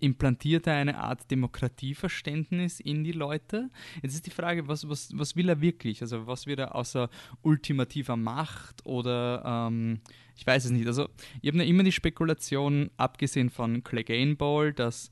implantiert 0.00 0.66
er 0.66 0.74
eine 0.74 0.98
Art 0.98 1.30
Demokratieverständnis 1.30 2.80
in 2.80 3.04
die 3.04 3.12
Leute. 3.12 3.70
Jetzt 4.02 4.14
ist 4.14 4.26
die 4.26 4.30
Frage, 4.30 4.68
was, 4.68 4.88
was, 4.88 5.10
was 5.14 5.36
will 5.36 5.48
er 5.48 5.60
wirklich? 5.60 6.02
Also 6.02 6.26
was 6.26 6.46
wird 6.46 6.60
er 6.60 6.74
außer 6.74 7.08
ultimativer 7.42 8.16
Macht 8.16 8.84
oder 8.84 9.68
ähm, 9.68 10.00
ich 10.36 10.46
weiß 10.46 10.66
es 10.66 10.70
nicht. 10.70 10.86
Also 10.86 11.08
ich 11.40 11.48
habe 11.48 11.58
ja 11.58 11.64
immer 11.64 11.82
die 11.82 11.92
Spekulation, 11.92 12.90
abgesehen 12.96 13.50
von 13.50 13.82
Clegane 13.82 14.36
Ball, 14.36 14.72
dass 14.72 15.10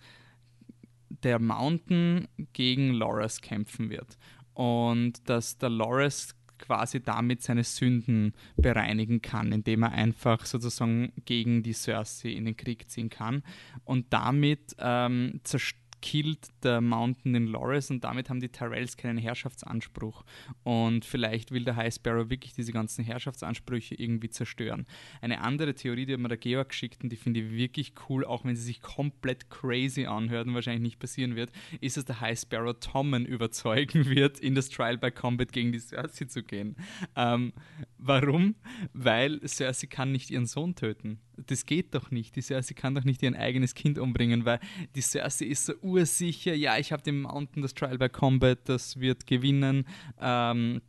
der 1.23 1.39
Mountain 1.39 2.29
gegen 2.53 2.91
Loras 2.91 3.41
kämpfen 3.41 3.91
wird. 3.91 4.19
Und 4.53 5.29
dass 5.29 5.59
der 5.59 5.71
Loras 5.71 6.37
quasi 6.67 7.01
damit 7.01 7.43
seine 7.43 7.65
Sünden 7.65 8.33
bereinigen 8.57 9.21
kann, 9.21 9.53
indem 9.53 9.83
er 9.83 9.93
einfach 9.93 10.47
sozusagen 10.47 11.13
gegen 11.25 11.63
die 11.63 11.73
Cersei 11.73 12.31
in 12.31 12.47
den 12.47 12.57
Krieg 12.57 12.89
ziehen 12.89 13.11
kann 13.11 13.43
und 13.85 14.07
damit 14.13 14.75
ähm, 14.79 15.41
zerstört 15.45 15.84
killt 16.05 16.49
der 16.63 16.83
Mountain 16.83 17.35
in 17.35 17.47
Loras 17.47 17.91
und 17.91 18.05
damit 18.05 18.29
haben 18.29 18.39
die 18.39 18.51
Tyrells 18.51 18.99
keinen 18.99 19.17
Herrschaftsanspruch. 19.17 20.23
Und 20.63 21.07
vielleicht 21.07 21.51
will 21.51 21.65
der 21.65 21.77
High 21.77 21.95
Sparrow 21.95 22.29
wirklich 22.29 22.53
diese 22.53 22.73
ganzen 22.73 23.03
Herrschaftsansprüche 23.07 23.95
irgendwie 23.95 24.29
zerstören. 24.29 24.87
Eine 25.23 25.41
andere 25.41 25.75
Theorie, 25.75 26.05
die 26.05 26.13
hat 26.13 26.21
mir 26.21 26.29
der 26.29 26.37
Georg 26.37 26.69
geschickt 26.69 27.03
und 27.03 27.09
die 27.11 27.17
finde 27.17 27.41
ich 27.41 27.53
wirklich 27.53 27.95
cool, 28.11 28.27
auch 28.27 28.45
wenn 28.45 28.55
sie 28.55 28.65
sich 28.65 28.83
komplett 28.83 29.49
crazy 29.49 30.05
anhört 30.05 30.47
und 30.47 30.55
wahrscheinlich 30.55 30.83
nicht 30.83 30.99
passieren 30.99 31.37
wird, 31.37 31.51
ist, 31.81 31.97
dass 31.97 32.05
der 32.05 32.21
High 32.21 32.39
Sparrow 32.39 32.79
Tommen 32.79 33.25
überzeugen 33.25 34.05
wird, 34.11 34.39
in 34.41 34.55
das 34.55 34.69
Trial 34.69 34.99
by 34.99 35.11
Combat 35.11 35.53
gegen 35.53 35.73
die 35.73 35.81
Cersei 35.81 36.27
zu 36.27 36.43
gehen. 36.43 36.77
Ähm, 37.17 37.55
warum? 37.97 38.57
Weil 38.93 39.41
Cersei 39.49 39.87
kann 39.87 40.13
nicht 40.13 40.31
ihren 40.31 40.45
Sohn 40.45 40.75
töten 40.75 41.19
das 41.47 41.67
geht 41.67 41.95
doch 41.95 42.11
nicht. 42.11 42.37
Die 42.37 42.43
Cersei 42.43 42.75
kann 42.75 42.95
doch 42.95 43.05
nicht 43.05 43.23
ihr 43.23 43.39
eigenes 43.39 43.75
Kind 43.75 43.99
umbringen, 43.99 44.45
weil 44.45 44.61
die 44.95 45.01
Cersei 45.01 45.47
ist 45.47 45.67
so 45.67 45.75
ursicher, 45.83 46.55
ja, 46.55 46.79
ich 46.79 46.93
habe 46.93 47.03
den 47.03 47.23
Mountain, 47.23 47.63
das 47.63 47.75
Trial 47.75 47.99
by 47.99 48.09
Combat, 48.09 48.59
das 48.65 49.01
wird 49.01 49.27
gewinnen. 49.27 49.87
Ähm, 50.21 50.81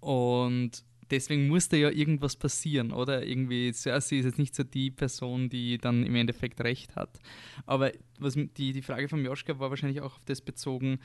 und 0.00 0.84
deswegen 1.10 1.48
muss 1.48 1.68
da 1.68 1.76
ja 1.76 1.90
irgendwas 1.90 2.36
passieren, 2.36 2.92
oder? 2.92 3.26
Irgendwie, 3.26 3.72
Cersei 3.72 4.16
ist 4.16 4.24
jetzt 4.24 4.38
nicht 4.38 4.54
so 4.54 4.62
die 4.62 4.90
Person, 4.90 5.48
die 5.48 5.78
dann 5.78 6.04
im 6.04 6.14
Endeffekt 6.14 6.60
recht 6.60 6.96
hat. 6.96 7.18
Aber 7.66 7.92
was 8.18 8.34
die, 8.34 8.72
die 8.72 8.82
Frage 8.82 9.08
von 9.08 9.24
Joschka 9.24 9.58
war 9.58 9.70
wahrscheinlich 9.70 10.00
auch 10.00 10.16
auf 10.16 10.24
das 10.24 10.40
bezogen, 10.40 11.00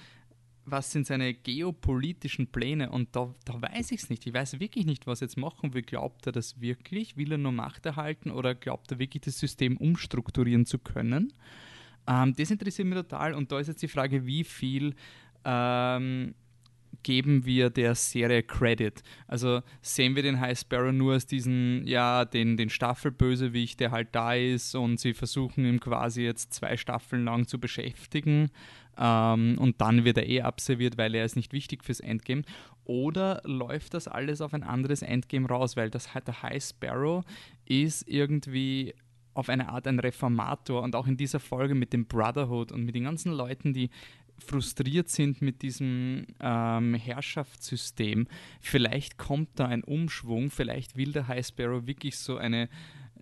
was 0.65 0.91
sind 0.91 1.05
seine 1.05 1.34
geopolitischen 1.34 2.48
Pläne? 2.48 2.89
Und 2.89 3.15
da, 3.15 3.34
da 3.45 3.62
weiß 3.62 3.91
ich 3.91 4.03
es 4.03 4.10
nicht. 4.10 4.25
Ich 4.25 4.34
weiß 4.34 4.60
wirklich 4.60 4.86
nicht, 4.86 5.07
was 5.07 5.19
jetzt 5.19 5.38
machen 5.38 5.74
will. 5.74 5.84
Glaubt 5.84 6.25
er 6.25 6.31
das 6.31 6.60
wirklich? 6.60 7.17
Will 7.17 7.31
er 7.31 7.38
nur 7.38 7.51
Macht 7.51 7.86
erhalten 7.86 8.31
oder 8.31 8.55
glaubt 8.55 8.91
er 8.91 9.00
wirklich, 9.00 9.22
das 9.22 9.39
System 9.39 9.77
umstrukturieren 9.77 10.65
zu 10.65 10.79
können? 10.79 11.34
Ähm, 12.07 12.34
das 12.36 12.51
interessiert 12.51 12.88
mich 12.88 12.98
total. 12.98 13.34
Und 13.34 13.51
da 13.51 13.60
ist 13.60 13.67
jetzt 13.67 13.81
die 13.81 13.88
Frage, 13.88 14.25
wie 14.25 14.43
viel 14.43 14.95
ähm, 15.43 16.34
geben 17.03 17.45
wir 17.45 17.69
der 17.69 17.93
Serie 17.93 18.41
Credit. 18.41 19.03
Also 19.27 19.62
sehen 19.81 20.15
wir 20.15 20.24
den 20.24 20.39
High 20.39 20.57
Sparrow 20.57 20.91
nur 20.91 21.13
als 21.13 21.27
diesen, 21.27 21.86
ja, 21.86 22.25
den, 22.25 22.57
den 22.57 22.69
Staffelbösewicht, 22.69 23.79
der 23.79 23.91
halt 23.91 24.10
da 24.13 24.34
ist 24.34 24.74
und 24.74 25.00
sie 25.00 25.13
versuchen 25.13 25.65
ihn 25.65 25.79
quasi 25.79 26.24
jetzt 26.24 26.53
zwei 26.53 26.77
Staffeln 26.77 27.25
lang 27.25 27.48
zu 27.48 27.60
beschäftigen 27.60 28.50
ähm, 28.98 29.58
und 29.60 29.82
dann 29.82 30.06
wird 30.06 30.18
er 30.18 30.28
eh 30.28 30.42
abserviert, 30.42 30.98
weil 30.98 31.16
er 31.16 31.25
ist 31.25 31.36
nicht 31.36 31.54
wichtig 31.54 31.84
fürs 31.84 32.00
Endgame. 32.00 32.44
Oder 32.86 33.42
läuft 33.46 33.94
das 33.94 34.08
alles 34.08 34.42
auf 34.42 34.54
ein 34.54 34.64
anderes 34.64 35.02
Endgame 35.02 35.48
raus, 35.48 35.75
weil 35.75 35.90
das 35.90 36.10
der 36.14 36.44
High 36.44 36.64
Sparrow 36.64 37.25
ist 37.66 38.08
irgendwie 38.08 38.94
auf 39.34 39.50
eine 39.50 39.70
Art 39.70 39.88
ein 39.88 40.00
Reformator 40.00 40.82
und 40.82 40.96
auch 40.96 41.08
in 41.08 41.18
dieser 41.18 41.40
Folge 41.40 41.75
mit 41.75 41.94
dem 41.94 42.06
Brotherhood 42.06 42.72
und 42.72 42.86
mit 42.86 42.96
den 42.96 43.04
ganzen 43.04 43.34
Leuten, 43.34 43.74
die 43.74 43.90
frustriert 44.38 45.10
sind 45.10 45.42
mit 45.42 45.62
diesem 45.62 46.25
ähm, 46.40 46.94
Herrschaftssystem. 46.94 48.28
Vielleicht 48.62 49.18
kommt 49.18 49.50
da 49.56 49.68
ein 49.68 49.84
Umschwung, 49.84 50.50
vielleicht 50.52 50.96
will 50.96 51.12
der 51.12 51.28
High 51.28 51.46
Sparrow 51.46 51.86
wirklich 51.86 52.18
so 52.18 52.38
eine 52.38 52.70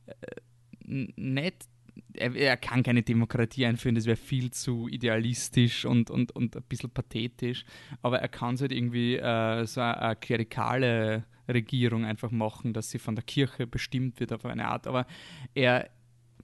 äh, 0.05 1.07
nett 1.15 1.65
er, 2.13 2.35
er, 2.35 2.57
kann 2.57 2.83
keine 2.83 3.03
Demokratie 3.03 3.65
einführen, 3.65 3.95
das 3.95 4.05
wäre 4.05 4.17
viel 4.17 4.51
zu 4.51 4.87
idealistisch 4.87 5.85
und, 5.85 6.09
und, 6.09 6.35
und 6.35 6.55
ein 6.55 6.63
bisschen 6.63 6.89
pathetisch. 6.89 7.65
Aber 8.01 8.19
er 8.19 8.27
kann 8.27 8.55
es 8.55 8.61
halt 8.61 8.71
irgendwie 8.71 9.15
äh, 9.15 9.65
so 9.65 9.81
eine, 9.81 10.01
eine 10.01 10.15
klerikale 10.15 11.25
Regierung 11.47 12.05
einfach 12.05 12.31
machen, 12.31 12.73
dass 12.73 12.89
sie 12.89 12.99
von 12.99 13.15
der 13.15 13.23
Kirche 13.23 13.67
bestimmt 13.67 14.19
wird 14.19 14.33
auf 14.33 14.45
eine 14.45 14.67
Art. 14.67 14.87
Aber 14.87 15.05
er, 15.53 15.89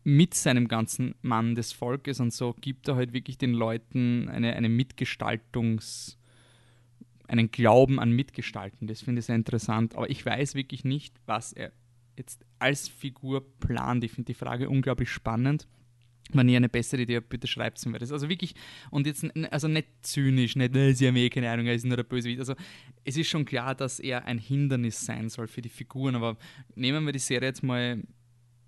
mit 0.04 0.34
seinem 0.34 0.68
ganzen 0.68 1.16
Mann 1.22 1.56
des 1.56 1.74
Volkes 1.74 2.20
und 2.20 2.34
so 2.34 2.56
gibt 2.60 2.88
er 2.88 2.96
halt 2.96 3.14
wirklich 3.14 3.38
den 3.38 3.54
Leuten 3.54 4.30
eine, 4.30 4.56
eine 4.56 4.70
Mitgestaltungs- 4.70 6.16
einen 7.30 7.52
Glauben 7.52 8.00
an 8.00 8.12
Mitgestalten. 8.12 8.88
Das 8.88 9.02
finde 9.02 9.20
ich 9.20 9.26
sehr 9.26 9.36
interessant. 9.36 9.96
Aber 9.96 10.10
ich 10.10 10.26
weiß 10.26 10.56
wirklich 10.56 10.84
nicht, 10.84 11.16
was 11.26 11.54
er 11.54 11.72
jetzt 12.20 12.46
als 12.60 12.88
Figur 12.88 13.44
plant. 13.60 14.04
Ich 14.04 14.12
finde 14.12 14.28
die 14.28 14.36
Frage 14.36 14.70
unglaublich 14.70 15.10
spannend. 15.10 15.68
Wenn 16.32 16.48
ihr 16.48 16.58
eine 16.58 16.70
bessere 16.70 17.02
Idee 17.02 17.16
habt, 17.16 17.30
bitte 17.30 17.48
schreibt 17.48 17.80
es 17.80 17.88
mir. 17.88 17.98
Das 17.98 18.12
also 18.12 18.30
wirklich, 18.30 18.54
und 18.92 19.08
jetzt 19.08 19.26
also 19.52 19.68
nicht 19.68 19.88
zynisch, 20.02 20.56
nicht, 20.56 20.76
äh, 20.76 20.94
sie 20.94 21.08
haben 21.08 21.16
eh 21.16 21.30
keine 21.30 21.50
Ahnung, 21.50 21.66
er 21.66 21.74
ist 21.74 21.86
nur 21.86 21.98
der 21.98 22.04
Bösewicht. 22.04 22.40
Also 22.40 22.54
es 23.04 23.18
ist 23.18 23.30
schon 23.30 23.46
klar, 23.46 23.74
dass 23.74 24.00
er 24.00 24.26
ein 24.26 24.38
Hindernis 24.38 25.04
sein 25.04 25.30
soll 25.30 25.48
für 25.48 25.64
die 25.64 25.70
Figuren, 25.70 26.16
aber 26.16 26.38
nehmen 26.76 27.04
wir 27.06 27.14
die 27.14 27.20
Serie 27.20 27.50
jetzt 27.50 27.64
mal 27.64 28.04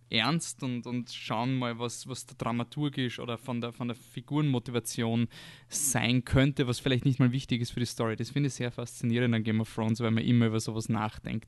ernst 0.09 0.63
und, 0.63 0.87
und 0.87 1.11
schauen 1.11 1.55
mal, 1.55 1.77
was, 1.77 2.07
was 2.07 2.25
der 2.25 2.35
dramaturgisch 2.37 3.19
oder 3.19 3.37
von 3.37 3.61
der, 3.61 3.73
von 3.73 3.87
der 3.87 3.95
Figurenmotivation 3.95 5.27
sein 5.69 6.25
könnte, 6.25 6.67
was 6.67 6.79
vielleicht 6.79 7.05
nicht 7.05 7.19
mal 7.19 7.31
wichtig 7.31 7.61
ist 7.61 7.71
für 7.71 7.79
die 7.79 7.85
Story. 7.85 8.15
Das 8.15 8.31
finde 8.31 8.47
ich 8.47 8.55
sehr 8.55 8.71
faszinierend 8.71 9.35
an 9.35 9.43
Game 9.43 9.61
of 9.61 9.73
Thrones, 9.73 9.99
weil 9.99 10.11
man 10.11 10.23
immer 10.23 10.47
über 10.47 10.59
sowas 10.59 10.89
nachdenkt. 10.89 11.47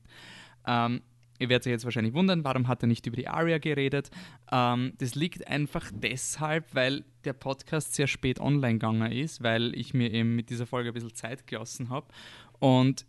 Ähm, 0.66 1.02
Ihr 1.44 1.50
werdet 1.50 1.68
euch 1.68 1.72
jetzt 1.72 1.84
wahrscheinlich 1.84 2.14
wundern, 2.14 2.46
warum 2.46 2.70
hat 2.70 2.82
er 2.84 2.88
nicht 2.88 3.06
über 3.06 3.18
die 3.18 3.28
Aria 3.28 3.58
geredet? 3.58 4.10
Ähm, 4.50 4.94
das 5.00 5.14
liegt 5.14 5.46
einfach 5.46 5.92
deshalb, 5.94 6.74
weil 6.74 7.04
der 7.26 7.34
Podcast 7.34 7.96
sehr 7.96 8.08
spät 8.08 8.40
online 8.40 8.76
gegangen 8.76 9.12
ist, 9.12 9.44
weil 9.44 9.76
ich 9.76 9.94
mir 9.94 10.10
eben 10.10 10.38
mit 10.38 10.50
dieser 10.50 10.66
Folge 10.66 10.92
ein 10.92 10.94
bisschen 10.94 11.14
Zeit 11.14 11.46
gelassen 11.46 11.90
habe. 11.90 12.08
Und 12.60 13.06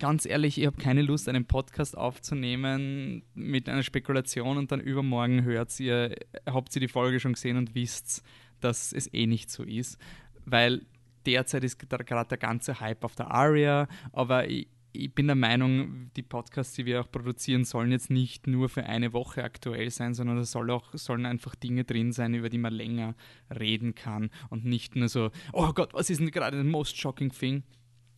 ganz 0.00 0.26
ehrlich, 0.26 0.58
ich 0.58 0.66
habe 0.66 0.76
keine 0.76 1.02
Lust, 1.02 1.28
einen 1.28 1.44
Podcast 1.44 1.96
aufzunehmen 1.96 3.22
mit 3.34 3.68
einer 3.68 3.84
Spekulation 3.84 4.58
und 4.58 4.72
dann 4.72 4.80
übermorgen 4.80 5.44
hört 5.44 5.78
ihr, 5.78 6.16
habt 6.46 6.74
ihr 6.74 6.80
die 6.80 6.88
Folge 6.88 7.20
schon 7.20 7.34
gesehen 7.34 7.56
und 7.56 7.76
wisst, 7.76 8.24
dass 8.58 8.92
es 8.92 9.14
eh 9.14 9.28
nicht 9.28 9.52
so 9.52 9.62
ist. 9.62 9.98
Weil 10.46 10.84
derzeit 11.26 11.62
ist 11.62 11.78
gerade 11.78 12.28
der 12.28 12.38
ganze 12.38 12.80
Hype 12.80 13.04
auf 13.04 13.14
der 13.14 13.30
Aria, 13.30 13.86
aber 14.10 14.48
ich, 14.48 14.66
ich 14.92 15.14
bin 15.14 15.26
der 15.26 15.36
Meinung, 15.36 16.10
die 16.16 16.22
Podcasts, 16.22 16.74
die 16.74 16.86
wir 16.86 17.00
auch 17.00 17.10
produzieren, 17.10 17.64
sollen 17.64 17.92
jetzt 17.92 18.10
nicht 18.10 18.46
nur 18.46 18.68
für 18.68 18.84
eine 18.84 19.12
Woche 19.12 19.44
aktuell 19.44 19.90
sein, 19.90 20.14
sondern 20.14 20.38
es 20.38 20.50
soll 20.50 20.70
auch, 20.70 20.92
sollen 20.94 21.26
einfach 21.26 21.54
Dinge 21.54 21.84
drin 21.84 22.12
sein, 22.12 22.34
über 22.34 22.48
die 22.48 22.58
man 22.58 22.72
länger 22.72 23.14
reden 23.58 23.94
kann 23.94 24.30
und 24.48 24.64
nicht 24.64 24.96
nur 24.96 25.08
so, 25.08 25.30
oh 25.52 25.72
Gott, 25.72 25.94
was 25.94 26.10
ist 26.10 26.20
denn 26.20 26.30
gerade 26.30 26.60
the 26.60 26.68
most 26.68 26.96
shocking 26.96 27.30
thing? 27.30 27.62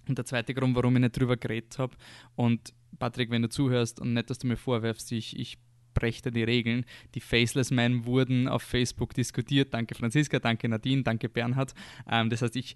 Und 0.09 0.19
der 0.19 0.25
zweite 0.25 0.55
Grund, 0.55 0.75
warum 0.75 0.97
ich 0.97 1.02
nicht 1.02 1.19
drüber 1.19 1.37
geredet 1.37 1.79
habe, 1.79 1.95
und 2.35 2.73
Patrick, 2.99 3.31
wenn 3.31 3.43
du 3.43 3.49
zuhörst 3.49 4.00
und 4.00 4.14
nicht, 4.14 4.31
dass 4.31 4.38
du 4.38 4.47
mir 4.47 4.57
vorwerfst, 4.57 5.12
ich, 5.12 5.38
ich 5.38 5.59
breche 5.95 6.31
die 6.31 6.43
Regeln. 6.43 6.85
Die 7.14 7.21
Faceless 7.21 7.71
Men 7.71 8.05
wurden 8.07 8.49
auf 8.49 8.62
Facebook 8.62 9.14
diskutiert. 9.14 9.75
Danke 9.75 9.95
Franziska, 9.95 10.38
danke 10.38 10.69
Nadine, 10.69 11.02
danke 11.02 11.29
Bernhard. 11.29 11.75
Ähm, 12.11 12.31
das 12.31 12.43
heißt, 12.43 12.57
ich, 12.57 12.75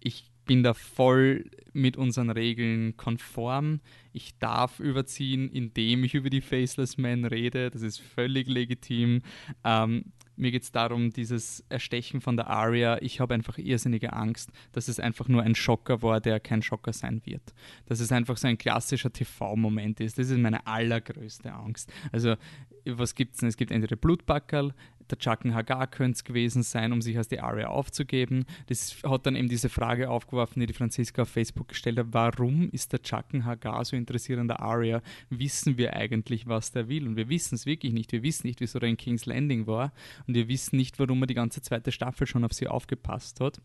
ich 0.00 0.30
bin 0.46 0.62
da 0.62 0.74
voll 0.74 1.44
mit 1.72 1.96
unseren 1.96 2.30
Regeln 2.30 2.96
konform. 2.96 3.80
Ich 4.12 4.38
darf 4.38 4.80
überziehen, 4.80 5.50
indem 5.50 6.04
ich 6.04 6.14
über 6.14 6.30
die 6.30 6.40
Faceless 6.40 6.96
Men 6.96 7.26
rede. 7.26 7.70
Das 7.70 7.82
ist 7.82 7.98
völlig 7.98 8.48
legitim. 8.48 9.20
Ähm, 9.62 10.12
mir 10.36 10.50
geht 10.50 10.62
es 10.62 10.72
darum, 10.72 11.10
dieses 11.10 11.64
Erstechen 11.68 12.20
von 12.20 12.36
der 12.36 12.48
Aria. 12.48 13.00
Ich 13.00 13.20
habe 13.20 13.34
einfach 13.34 13.58
irrsinnige 13.58 14.12
Angst, 14.12 14.50
dass 14.72 14.88
es 14.88 15.00
einfach 15.00 15.28
nur 15.28 15.42
ein 15.42 15.54
Schocker 15.54 16.02
war, 16.02 16.20
der 16.20 16.40
kein 16.40 16.62
Schocker 16.62 16.92
sein 16.92 17.22
wird. 17.24 17.54
Dass 17.86 18.00
es 18.00 18.12
einfach 18.12 18.36
so 18.36 18.46
ein 18.46 18.58
klassischer 18.58 19.12
TV-Moment 19.12 20.00
ist. 20.00 20.18
Das 20.18 20.30
ist 20.30 20.38
meine 20.38 20.66
allergrößte 20.66 21.52
Angst. 21.52 21.90
Also, 22.12 22.36
was 22.84 23.14
gibt 23.14 23.34
es 23.34 23.40
denn? 23.40 23.48
Es 23.48 23.56
gibt 23.56 23.70
entweder 23.70 23.96
Blutbackerl, 23.96 24.74
der 25.10 25.18
Chaken 25.18 25.54
Hagar 25.54 25.86
könnte 25.86 26.16
es 26.16 26.24
gewesen 26.24 26.62
sein, 26.62 26.92
um 26.92 27.02
sich 27.02 27.16
als 27.16 27.28
die 27.28 27.40
Aria 27.40 27.68
aufzugeben. 27.68 28.44
Das 28.66 28.96
hat 29.04 29.26
dann 29.26 29.36
eben 29.36 29.48
diese 29.48 29.68
Frage 29.68 30.10
aufgeworfen, 30.10 30.60
die 30.60 30.66
die 30.66 30.72
Franziska 30.72 31.22
auf 31.22 31.28
Facebook 31.28 31.68
gestellt 31.68 31.98
hat. 31.98 32.06
Warum 32.10 32.70
ist 32.70 32.92
der 32.92 33.02
Chaken 33.02 33.44
Hagar 33.44 33.84
so 33.84 33.96
interessiert 33.96 34.38
an 34.38 34.48
der 34.48 34.60
Aria? 34.60 35.02
Wissen 35.30 35.78
wir 35.78 35.94
eigentlich, 35.94 36.46
was 36.46 36.72
der 36.72 36.88
will? 36.88 37.06
Und 37.06 37.16
wir 37.16 37.28
wissen 37.28 37.54
es 37.54 37.66
wirklich 37.66 37.92
nicht. 37.92 38.12
Wir 38.12 38.22
wissen 38.22 38.46
nicht, 38.46 38.60
wieso 38.60 38.78
er 38.78 38.88
in 38.88 38.96
King's 38.96 39.26
Landing 39.26 39.66
war. 39.66 39.92
Und 40.26 40.34
wir 40.34 40.48
wissen 40.48 40.76
nicht, 40.76 40.98
warum 40.98 41.22
er 41.22 41.26
die 41.26 41.34
ganze 41.34 41.62
zweite 41.62 41.92
Staffel 41.92 42.26
schon 42.26 42.44
auf 42.44 42.52
sie 42.52 42.68
aufgepasst 42.68 43.40
hat. 43.40 43.60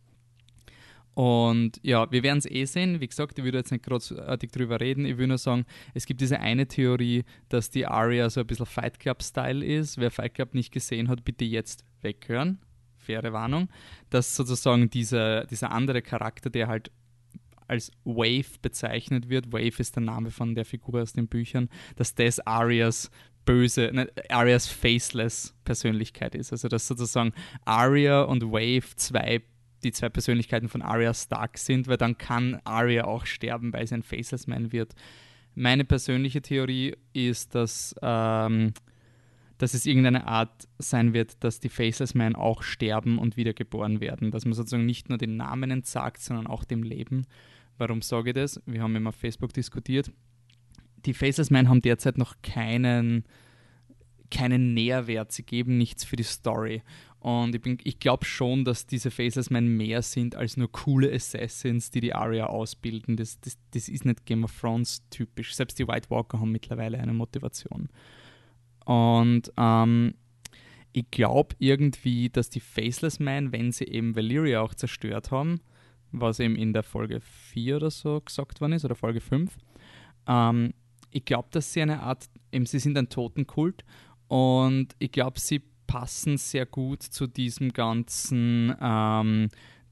Und 1.13 1.79
ja, 1.83 2.09
wir 2.11 2.23
werden 2.23 2.37
es 2.37 2.49
eh 2.49 2.65
sehen. 2.65 3.01
Wie 3.01 3.07
gesagt, 3.07 3.37
ich 3.37 3.43
würde 3.43 3.57
jetzt 3.57 3.71
nicht 3.71 3.83
großartig 3.83 4.51
drüber 4.51 4.79
reden. 4.79 5.05
Ich 5.05 5.17
würde 5.17 5.27
nur 5.27 5.37
sagen, 5.37 5.65
es 5.93 6.05
gibt 6.05 6.21
diese 6.21 6.39
eine 6.39 6.67
Theorie, 6.67 7.25
dass 7.49 7.69
die 7.69 7.85
Aria 7.85 8.29
so 8.29 8.39
ein 8.39 8.47
bisschen 8.47 8.65
Fight 8.65 8.99
Club-Style 8.99 9.65
ist. 9.65 9.97
Wer 9.97 10.11
Fight 10.11 10.35
Club 10.35 10.53
nicht 10.53 10.71
gesehen 10.71 11.09
hat, 11.09 11.25
bitte 11.25 11.45
jetzt 11.45 11.83
weghören. 12.01 12.59
Faire 12.97 13.33
Warnung. 13.33 13.67
Dass 14.09 14.35
sozusagen 14.35 14.89
dieser, 14.89 15.45
dieser 15.45 15.71
andere 15.71 16.01
Charakter, 16.01 16.49
der 16.49 16.67
halt 16.67 16.91
als 17.67 17.91
Wave 18.03 18.59
bezeichnet 18.61 19.29
wird, 19.29 19.51
Wave 19.53 19.79
ist 19.79 19.95
der 19.95 20.03
Name 20.03 20.29
von 20.29 20.55
der 20.55 20.65
Figur 20.65 21.01
aus 21.01 21.13
den 21.13 21.27
Büchern, 21.27 21.69
dass 21.95 22.13
das 22.13 22.39
Arias 22.45 23.09
böse, 23.45 23.91
ne, 23.93 24.09
Arias 24.29 24.67
faceless 24.67 25.55
Persönlichkeit 25.63 26.35
ist. 26.35 26.51
Also 26.51 26.67
dass 26.67 26.87
sozusagen 26.87 27.33
Aria 27.65 28.23
und 28.23 28.43
Wave 28.43 28.95
zwei 28.97 29.41
die 29.83 29.91
zwei 29.91 30.09
Persönlichkeiten 30.09 30.69
von 30.69 30.81
Arya 30.81 31.13
Stark 31.13 31.57
sind, 31.57 31.87
weil 31.87 31.97
dann 31.97 32.17
kann 32.17 32.59
Arya 32.63 33.05
auch 33.05 33.25
sterben, 33.25 33.73
weil 33.73 33.87
sie 33.87 33.95
ein 33.95 34.03
Faceless 34.03 34.47
Man 34.47 34.71
wird. 34.71 34.93
Meine 35.55 35.83
persönliche 35.83 36.41
Theorie 36.41 36.95
ist, 37.13 37.55
dass, 37.55 37.95
ähm, 38.01 38.73
dass 39.57 39.73
es 39.73 39.85
irgendeine 39.85 40.27
Art 40.27 40.67
sein 40.79 41.13
wird, 41.13 41.43
dass 41.43 41.59
die 41.59 41.69
Faceless 41.69 42.13
Men 42.13 42.35
auch 42.35 42.63
sterben 42.63 43.17
und 43.17 43.37
wiedergeboren 43.37 43.99
werden. 43.99 44.31
Dass 44.31 44.45
man 44.45 44.53
sozusagen 44.53 44.85
nicht 44.85 45.09
nur 45.09 45.17
den 45.17 45.37
Namen 45.37 45.71
entsagt, 45.71 46.21
sondern 46.21 46.47
auch 46.47 46.63
dem 46.63 46.83
Leben. 46.83 47.27
Warum 47.77 48.01
sage 48.01 48.29
ich 48.29 48.35
das? 48.35 48.61
Wir 48.65 48.81
haben 48.81 48.95
immer 48.95 49.09
auf 49.09 49.15
Facebook 49.15 49.53
diskutiert. 49.53 50.11
Die 51.05 51.13
Faceless 51.13 51.49
Men 51.49 51.67
haben 51.67 51.81
derzeit 51.81 52.17
noch 52.17 52.35
keinen, 52.43 53.25
keinen 54.31 54.73
Nährwert. 54.73 55.31
Sie 55.31 55.43
geben 55.43 55.77
nichts 55.77 56.03
für 56.03 56.15
die 56.15 56.23
Story. 56.23 56.81
Und 57.19 57.53
ich, 57.53 57.85
ich 57.85 57.99
glaube 57.99 58.25
schon, 58.25 58.65
dass 58.65 58.87
diese 58.87 59.11
Faceless 59.11 59.51
Men 59.51 59.77
mehr 59.77 60.01
sind 60.01 60.35
als 60.35 60.57
nur 60.57 60.71
coole 60.71 61.13
Assassins, 61.13 61.91
die 61.91 62.01
die 62.01 62.15
Aria 62.15 62.47
ausbilden. 62.47 63.15
Das, 63.15 63.39
das, 63.41 63.59
das 63.71 63.89
ist 63.89 64.05
nicht 64.05 64.25
Game 64.25 64.43
of 64.43 64.59
Thrones 64.59 65.03
typisch. 65.11 65.53
Selbst 65.53 65.77
die 65.77 65.87
White 65.87 66.09
Walker 66.09 66.39
haben 66.39 66.51
mittlerweile 66.51 66.97
eine 66.97 67.13
Motivation. 67.13 67.89
Und 68.85 69.51
ähm, 69.55 70.15
ich 70.93 71.11
glaube 71.11 71.55
irgendwie, 71.59 72.29
dass 72.29 72.49
die 72.49 72.59
Faceless 72.59 73.19
Men, 73.19 73.51
wenn 73.51 73.71
sie 73.71 73.85
eben 73.85 74.15
Valyria 74.15 74.61
auch 74.61 74.73
zerstört 74.73 75.29
haben, 75.29 75.61
was 76.11 76.39
eben 76.39 76.55
in 76.55 76.73
der 76.73 76.83
Folge 76.83 77.21
4 77.21 77.77
oder 77.77 77.91
so 77.91 78.19
gesagt 78.19 78.61
worden 78.61 78.73
ist, 78.73 78.83
oder 78.83 78.95
Folge 78.95 79.21
5, 79.21 79.55
ähm, 80.27 80.73
ich 81.11 81.25
glaube, 81.25 81.49
dass 81.51 81.71
sie 81.71 81.81
eine 81.81 82.01
Art, 82.01 82.25
eben 82.51 82.65
sie 82.65 82.79
sind 82.79 82.97
ein 82.97 83.09
Totenkult 83.09 83.83
und 84.31 84.95
ich 84.97 85.11
glaube, 85.11 85.41
sie 85.41 85.61
passen 85.87 86.37
sehr 86.37 86.65
gut 86.65 87.03
zu 87.03 87.27
diesem 87.27 87.73
ganzen, 87.73 88.73
ähm, 88.79 89.49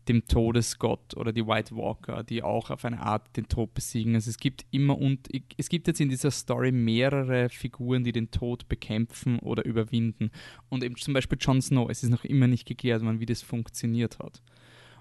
dem 0.07 0.25
Todesgott 0.27 1.17
oder 1.17 1.33
die 1.33 1.45
White 1.45 1.75
Walker, 1.75 2.23
die 2.23 2.41
auch 2.41 2.69
auf 2.69 2.85
eine 2.85 3.01
Art 3.01 3.35
den 3.35 3.49
Tod 3.49 3.73
besiegen. 3.73 4.15
Also 4.15 4.29
es 4.29 4.37
gibt 4.37 4.65
immer 4.71 4.97
und 4.97 5.27
es 5.57 5.67
gibt 5.67 5.87
jetzt 5.87 5.99
in 5.99 6.07
dieser 6.07 6.31
Story 6.31 6.71
mehrere 6.71 7.49
Figuren, 7.49 8.05
die 8.05 8.13
den 8.13 8.31
Tod 8.31 8.69
bekämpfen 8.69 9.39
oder 9.39 9.65
überwinden. 9.65 10.31
Und 10.69 10.85
eben 10.85 10.95
zum 10.95 11.13
Beispiel 11.13 11.37
Jon 11.41 11.61
Snow, 11.61 11.89
es 11.89 12.03
ist 12.03 12.09
noch 12.09 12.23
immer 12.23 12.47
nicht 12.47 12.65
geklärt, 12.65 13.01
wie 13.03 13.25
das 13.25 13.41
funktioniert 13.41 14.19
hat. 14.19 14.41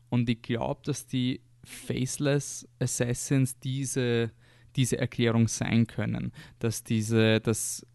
Und 0.08 0.28
ich 0.28 0.42
glaube, 0.42 0.80
dass 0.84 1.06
die 1.06 1.42
Faceless 1.62 2.66
Assassins 2.80 3.56
diese, 3.60 4.32
diese 4.74 4.98
Erklärung 4.98 5.46
sein 5.46 5.86
können. 5.86 6.32
Dass 6.58 6.82
diese, 6.82 7.38
dass 7.38 7.86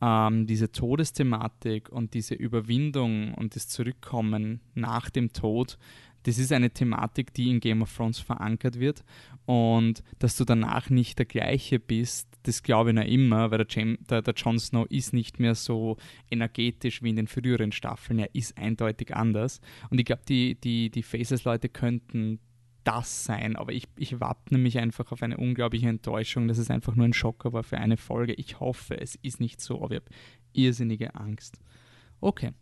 ähm, 0.00 0.46
diese 0.46 0.72
Todesthematik 0.72 1.88
und 1.90 2.14
diese 2.14 2.34
Überwindung 2.34 3.34
und 3.34 3.56
das 3.56 3.68
Zurückkommen 3.68 4.60
nach 4.74 5.10
dem 5.10 5.32
Tod, 5.32 5.78
das 6.24 6.38
ist 6.38 6.52
eine 6.52 6.70
Thematik, 6.70 7.32
die 7.32 7.50
in 7.50 7.60
Game 7.60 7.82
of 7.82 7.94
Thrones 7.94 8.18
verankert 8.18 8.78
wird. 8.78 9.04
Und 9.46 10.02
dass 10.18 10.36
du 10.36 10.44
danach 10.44 10.90
nicht 10.90 11.18
der 11.18 11.26
gleiche 11.26 11.78
bist, 11.78 12.28
das 12.42 12.62
glaube 12.62 12.90
ich 12.90 12.96
noch 12.96 13.04
immer, 13.04 13.50
weil 13.50 13.58
der, 13.58 13.66
Jam, 13.68 13.98
der, 14.08 14.22
der 14.22 14.34
Jon 14.34 14.58
Snow 14.58 14.86
ist 14.90 15.12
nicht 15.12 15.40
mehr 15.40 15.54
so 15.54 15.96
energetisch 16.30 17.02
wie 17.02 17.10
in 17.10 17.16
den 17.16 17.26
früheren 17.26 17.72
Staffeln. 17.72 18.18
Er 18.18 18.34
ist 18.34 18.56
eindeutig 18.56 19.14
anders. 19.14 19.60
Und 19.90 19.98
ich 19.98 20.04
glaube, 20.04 20.22
die, 20.28 20.54
die, 20.54 20.90
die 20.90 21.02
Faces-Leute 21.02 21.68
könnten 21.68 22.38
das 22.84 23.24
sein, 23.24 23.56
aber 23.56 23.72
ich, 23.72 23.88
ich 23.96 24.20
wappne 24.20 24.58
mich 24.58 24.78
einfach 24.78 25.12
auf 25.12 25.22
eine 25.22 25.36
unglaubliche 25.36 25.88
Enttäuschung, 25.88 26.48
dass 26.48 26.58
es 26.58 26.70
einfach 26.70 26.94
nur 26.94 27.06
ein 27.06 27.12
Schocker 27.12 27.52
war 27.52 27.62
für 27.62 27.78
eine 27.78 27.96
Folge. 27.96 28.32
Ich 28.34 28.60
hoffe, 28.60 28.98
es 29.00 29.16
ist 29.16 29.40
nicht 29.40 29.60
so, 29.60 29.82
aber 29.82 29.94
ich 29.94 30.00
habe 30.00 30.10
irrsinnige 30.52 31.14
Angst. 31.14 31.60
Okay. 32.20 32.52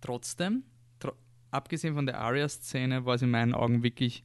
Trotzdem, 0.00 0.64
tr 0.98 1.14
abgesehen 1.50 1.94
von 1.94 2.06
der 2.06 2.20
Aria-Szene, 2.20 3.04
war 3.04 3.14
es 3.14 3.22
in 3.22 3.30
meinen 3.30 3.54
Augen 3.54 3.82
wirklich 3.82 4.24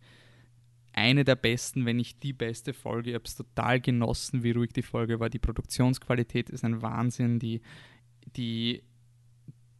eine 0.93 1.24
der 1.24 1.36
besten, 1.36 1.86
wenn 1.86 1.98
nicht 1.98 2.24
die 2.24 2.34
beste 2.34 2.74
Folge. 2.74 3.12
Ich 3.12 3.15
habe 3.15 3.25
es 3.25 3.36
total 3.36 3.79
genossen, 3.79 4.43
wie 4.43 4.51
ruhig 4.51 4.74
die 4.74 4.81
Folge 4.81 5.19
war. 5.19 5.29
Die 5.29 5.39
Produktionsqualität 5.39 6.50
ist 6.50 6.65
ein 6.65 6.81
Wahnsinn. 6.81 7.39
Die, 7.39 7.62
die, 8.36 8.84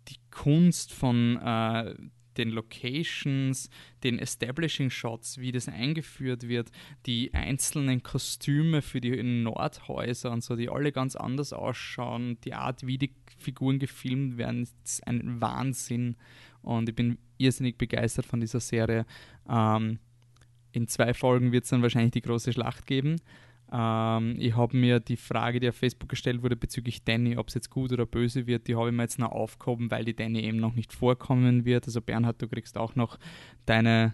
die 0.08 0.18
Kunst 0.32 0.94
von 0.94 1.38
äh, 1.38 1.96
den 2.40 2.50
Locations, 2.50 3.70
den 4.04 4.18
Establishing 4.18 4.90
Shots, 4.90 5.38
wie 5.38 5.52
das 5.52 5.68
eingeführt 5.68 6.48
wird, 6.48 6.72
die 7.06 7.34
einzelnen 7.34 8.02
Kostüme 8.02 8.82
für 8.82 9.02
die 9.02 9.22
Nordhäuser 9.22 10.32
und 10.32 10.44
so, 10.44 10.56
die 10.56 10.70
alle 10.70 10.92
ganz 10.92 11.16
anders 11.16 11.54
ausschauen, 11.54 12.40
die 12.44 12.54
Art, 12.54 12.88
wie 12.88 12.98
die 12.98 13.14
Figuren 13.38 13.78
gefilmt 13.78 14.38
werden, 14.38 14.64
ist 14.84 15.06
ein 15.06 15.42
Wahnsinn. 15.42 16.16
Und 16.62 16.90
ich 16.90 16.96
bin 16.96 17.18
irrsinnig 17.38 17.78
begeistert 17.78 18.26
von 18.26 18.40
dieser 18.40 18.60
Serie. 18.60 19.06
Ähm, 19.50 20.00
in 20.72 20.88
zwei 20.88 21.14
Folgen 21.14 21.52
wird 21.52 21.64
es 21.64 21.70
dann 21.70 21.82
wahrscheinlich 21.82 22.12
die 22.12 22.22
große 22.22 22.54
Schlacht 22.54 22.86
geben. 22.86 23.18
Ähm, 23.72 24.36
ich 24.40 24.56
habe 24.56 24.76
mir 24.76 25.00
die 25.00 25.18
Frage, 25.18 25.60
die 25.60 25.70
auf 25.70 25.76
Facebook 25.76 26.10
gestellt 26.10 26.42
wurde 26.42 26.56
bezüglich 26.56 27.04
Danny, 27.04 27.38
ob 27.38 27.50
es 27.50 27.54
jetzt 27.54 27.70
gut 27.70 27.92
oder 27.92 28.06
böse 28.06 28.48
wird, 28.48 28.68
die 28.68 28.76
habe 28.76 28.90
ich 28.90 28.96
mir 28.96 29.04
jetzt 29.04 29.20
noch 29.20 29.32
aufgehoben, 29.32 29.92
weil 29.92 30.06
die 30.06 30.16
Danny 30.16 30.42
eben 30.42 30.58
noch 30.58 30.74
nicht 30.74 30.94
vorkommen 30.94 31.66
wird. 31.66 31.86
Also 31.86 32.02
Bernhard, 32.02 32.42
du 32.42 32.48
kriegst 32.48 32.78
auch 32.78 32.96
noch 32.96 33.20
deine 33.66 34.14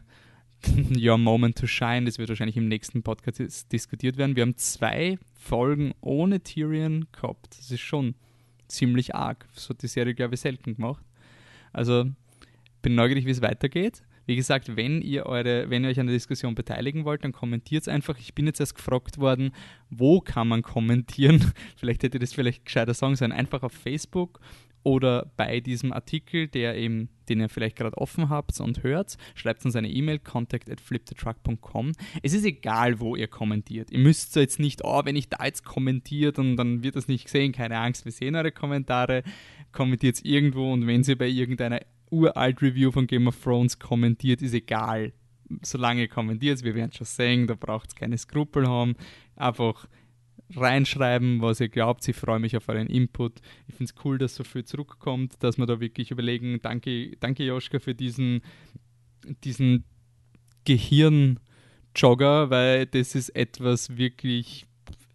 Your 0.98 1.18
Moment 1.18 1.58
to 1.58 1.68
Shine, 1.68 2.06
das 2.06 2.18
wird 2.18 2.30
wahrscheinlich 2.30 2.58
im 2.58 2.68
nächsten 2.68 3.04
Podcast 3.04 3.72
diskutiert 3.72 4.18
werden. 4.18 4.36
Wir 4.36 4.44
haben 4.44 4.58
zwei 4.58 5.18
Folgen 5.34 5.94
ohne 6.02 6.42
Tyrion 6.42 7.08
gehabt. 7.12 7.58
Das 7.58 7.72
ist 7.72 7.82
schon 7.82 8.16
ziemlich 8.68 9.16
arg. 9.16 9.48
So 9.54 9.70
hat 9.70 9.82
die 9.82 9.88
Serie, 9.88 10.16
glaube 10.16 10.36
ich, 10.36 10.42
selten 10.42 10.76
gemacht. 10.76 11.06
Also 11.72 12.06
bin 12.82 12.96
neugierig, 12.96 13.26
wie 13.26 13.32
es 13.32 13.42
weitergeht. 13.42 14.04
Wie 14.26 14.36
gesagt, 14.36 14.76
wenn 14.76 15.02
ihr, 15.02 15.26
eure, 15.26 15.70
wenn 15.70 15.84
ihr 15.84 15.90
euch 15.90 16.00
an 16.00 16.08
der 16.08 16.16
Diskussion 16.16 16.56
beteiligen 16.56 17.06
wollt, 17.06 17.24
dann 17.24 17.32
kommentiert 17.32 17.84
es 17.84 17.88
einfach. 17.88 18.18
Ich 18.20 18.34
bin 18.34 18.48
jetzt 18.48 18.60
erst 18.60 18.76
gefragt 18.76 19.20
worden, 19.20 19.52
wo 19.90 20.22
kann 20.22 20.48
man 20.48 20.62
kommentieren? 20.62 21.52
vielleicht 21.76 22.04
hätte 22.04 22.20
das 22.20 22.34
vielleicht 22.34 22.66
gescheiter 22.66 22.94
sagen 22.94 23.16
sollen. 23.16 23.32
Einfach 23.32 23.64
auf 23.64 23.74
Facebook 23.74 24.40
oder 24.86 25.32
bei 25.36 25.62
diesem 25.62 25.92
Artikel, 25.92 26.48
der 26.48 26.78
eben, 26.78 27.10
den 27.28 27.40
ihr 27.40 27.50
vielleicht 27.50 27.76
gerade 27.76 27.98
offen 27.98 28.30
habt 28.30 28.60
und 28.60 28.84
hört, 28.84 29.18
schreibt 29.34 29.66
uns 29.66 29.76
eine 29.76 29.90
E-Mail, 29.90 30.20
contact 30.20 30.70
at 30.70 30.80
fliptetruck.com. 30.80 31.94
Es 32.22 32.34
ist 32.34 32.46
egal, 32.46 33.00
wo 33.00 33.16
ihr 33.16 33.28
kommentiert. 33.28 33.90
Ihr 33.90 33.98
müsst 33.98 34.36
jetzt 34.36 34.60
nicht, 34.60 34.82
oh, 34.84 35.02
wenn 35.04 35.16
ich 35.16 35.28
da 35.28 35.44
jetzt 35.44 35.66
kommentiert 35.66 36.38
und 36.38 36.56
dann 36.56 36.84
wird 36.84 36.96
das 36.96 37.08
nicht 37.08 37.26
gesehen, 37.26 37.52
keine 37.52 37.80
Angst, 37.80 38.06
wir 38.06 38.12
sehen 38.12 38.36
eure 38.36 38.52
Kommentare, 38.52 39.24
kommentiert 39.72 40.24
irgendwo 40.24 40.72
und 40.72 40.86
wenn 40.86 41.04
sie 41.04 41.16
bei 41.16 41.28
irgendeiner 41.28 41.82
uralt 42.16 42.62
Review 42.62 42.92
von 42.92 43.08
Game 43.08 43.28
of 43.28 43.42
Thrones 43.42 43.80
kommentiert, 43.80 44.42
ist 44.42 44.54
egal. 44.54 45.14
Solange 45.62 46.08
kommentiert, 46.08 46.64
wir 46.64 46.76
werden 46.76 46.92
schon 46.92 47.06
sehen, 47.06 47.48
da 47.48 47.56
braucht 47.56 47.90
es 47.90 47.96
keine 47.96 48.18
Skrupel 48.18 48.68
haben. 48.68 48.96
Einfach 49.36 49.88
reinschreiben, 50.56 51.42
was 51.42 51.60
ihr 51.60 51.70
glaubt. 51.70 52.08
Ich 52.08 52.16
freue 52.16 52.40
mich 52.40 52.56
auf 52.56 52.70
euren 52.70 52.88
Input. 52.88 53.42
Ich 53.68 53.76
finde 53.76 53.92
es 53.96 54.06
cool, 54.06 54.18
dass 54.18 54.36
so 54.36 54.44
viel 54.44 54.64
zurückkommt, 54.64 55.36
dass 55.44 55.58
wir 55.58 55.66
da 55.66 55.80
wirklich 55.80 56.12
überlegen. 56.12 56.60
Danke, 56.62 57.16
danke 57.20 57.44
Joschka, 57.44 57.80
für 57.80 57.96
diesen, 57.96 58.42
diesen 59.44 59.84
Gehirn-Jogger, 60.66 62.50
weil 62.50 62.86
das 62.86 63.16
ist 63.16 63.30
etwas 63.30 63.98
wirklich 63.98 64.66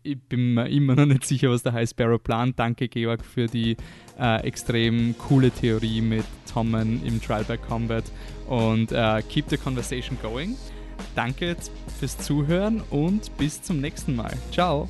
ich 0.03 0.19
bin 0.21 0.55
mir 0.55 0.69
immer 0.69 0.95
noch 0.95 1.07
nicht 1.07 1.25
sicher, 1.25 1.51
was 1.51 1.63
der 1.63 1.73
High 1.73 1.89
Sparrow 1.89 2.23
plant. 2.23 2.59
Danke, 2.59 2.89
Georg, 2.89 3.25
für 3.25 3.47
die 3.47 3.77
äh, 4.19 4.43
extrem 4.43 5.17
coole 5.19 5.51
Theorie 5.51 6.01
mit 6.01 6.25
Tommen 6.53 7.05
im 7.05 7.21
Trial 7.21 7.45
by 7.45 7.57
Combat 7.57 8.05
und 8.49 8.93
äh, 8.93 9.23
keep 9.29 9.49
the 9.49 9.57
conversation 9.57 10.19
going. 10.23 10.57
Danke 11.15 11.57
fürs 11.99 12.19
Zuhören 12.19 12.83
und 12.91 13.37
bis 13.39 13.63
zum 13.63 13.81
nächsten 13.81 14.17
Mal. 14.17 14.33
Ciao. 14.53 14.89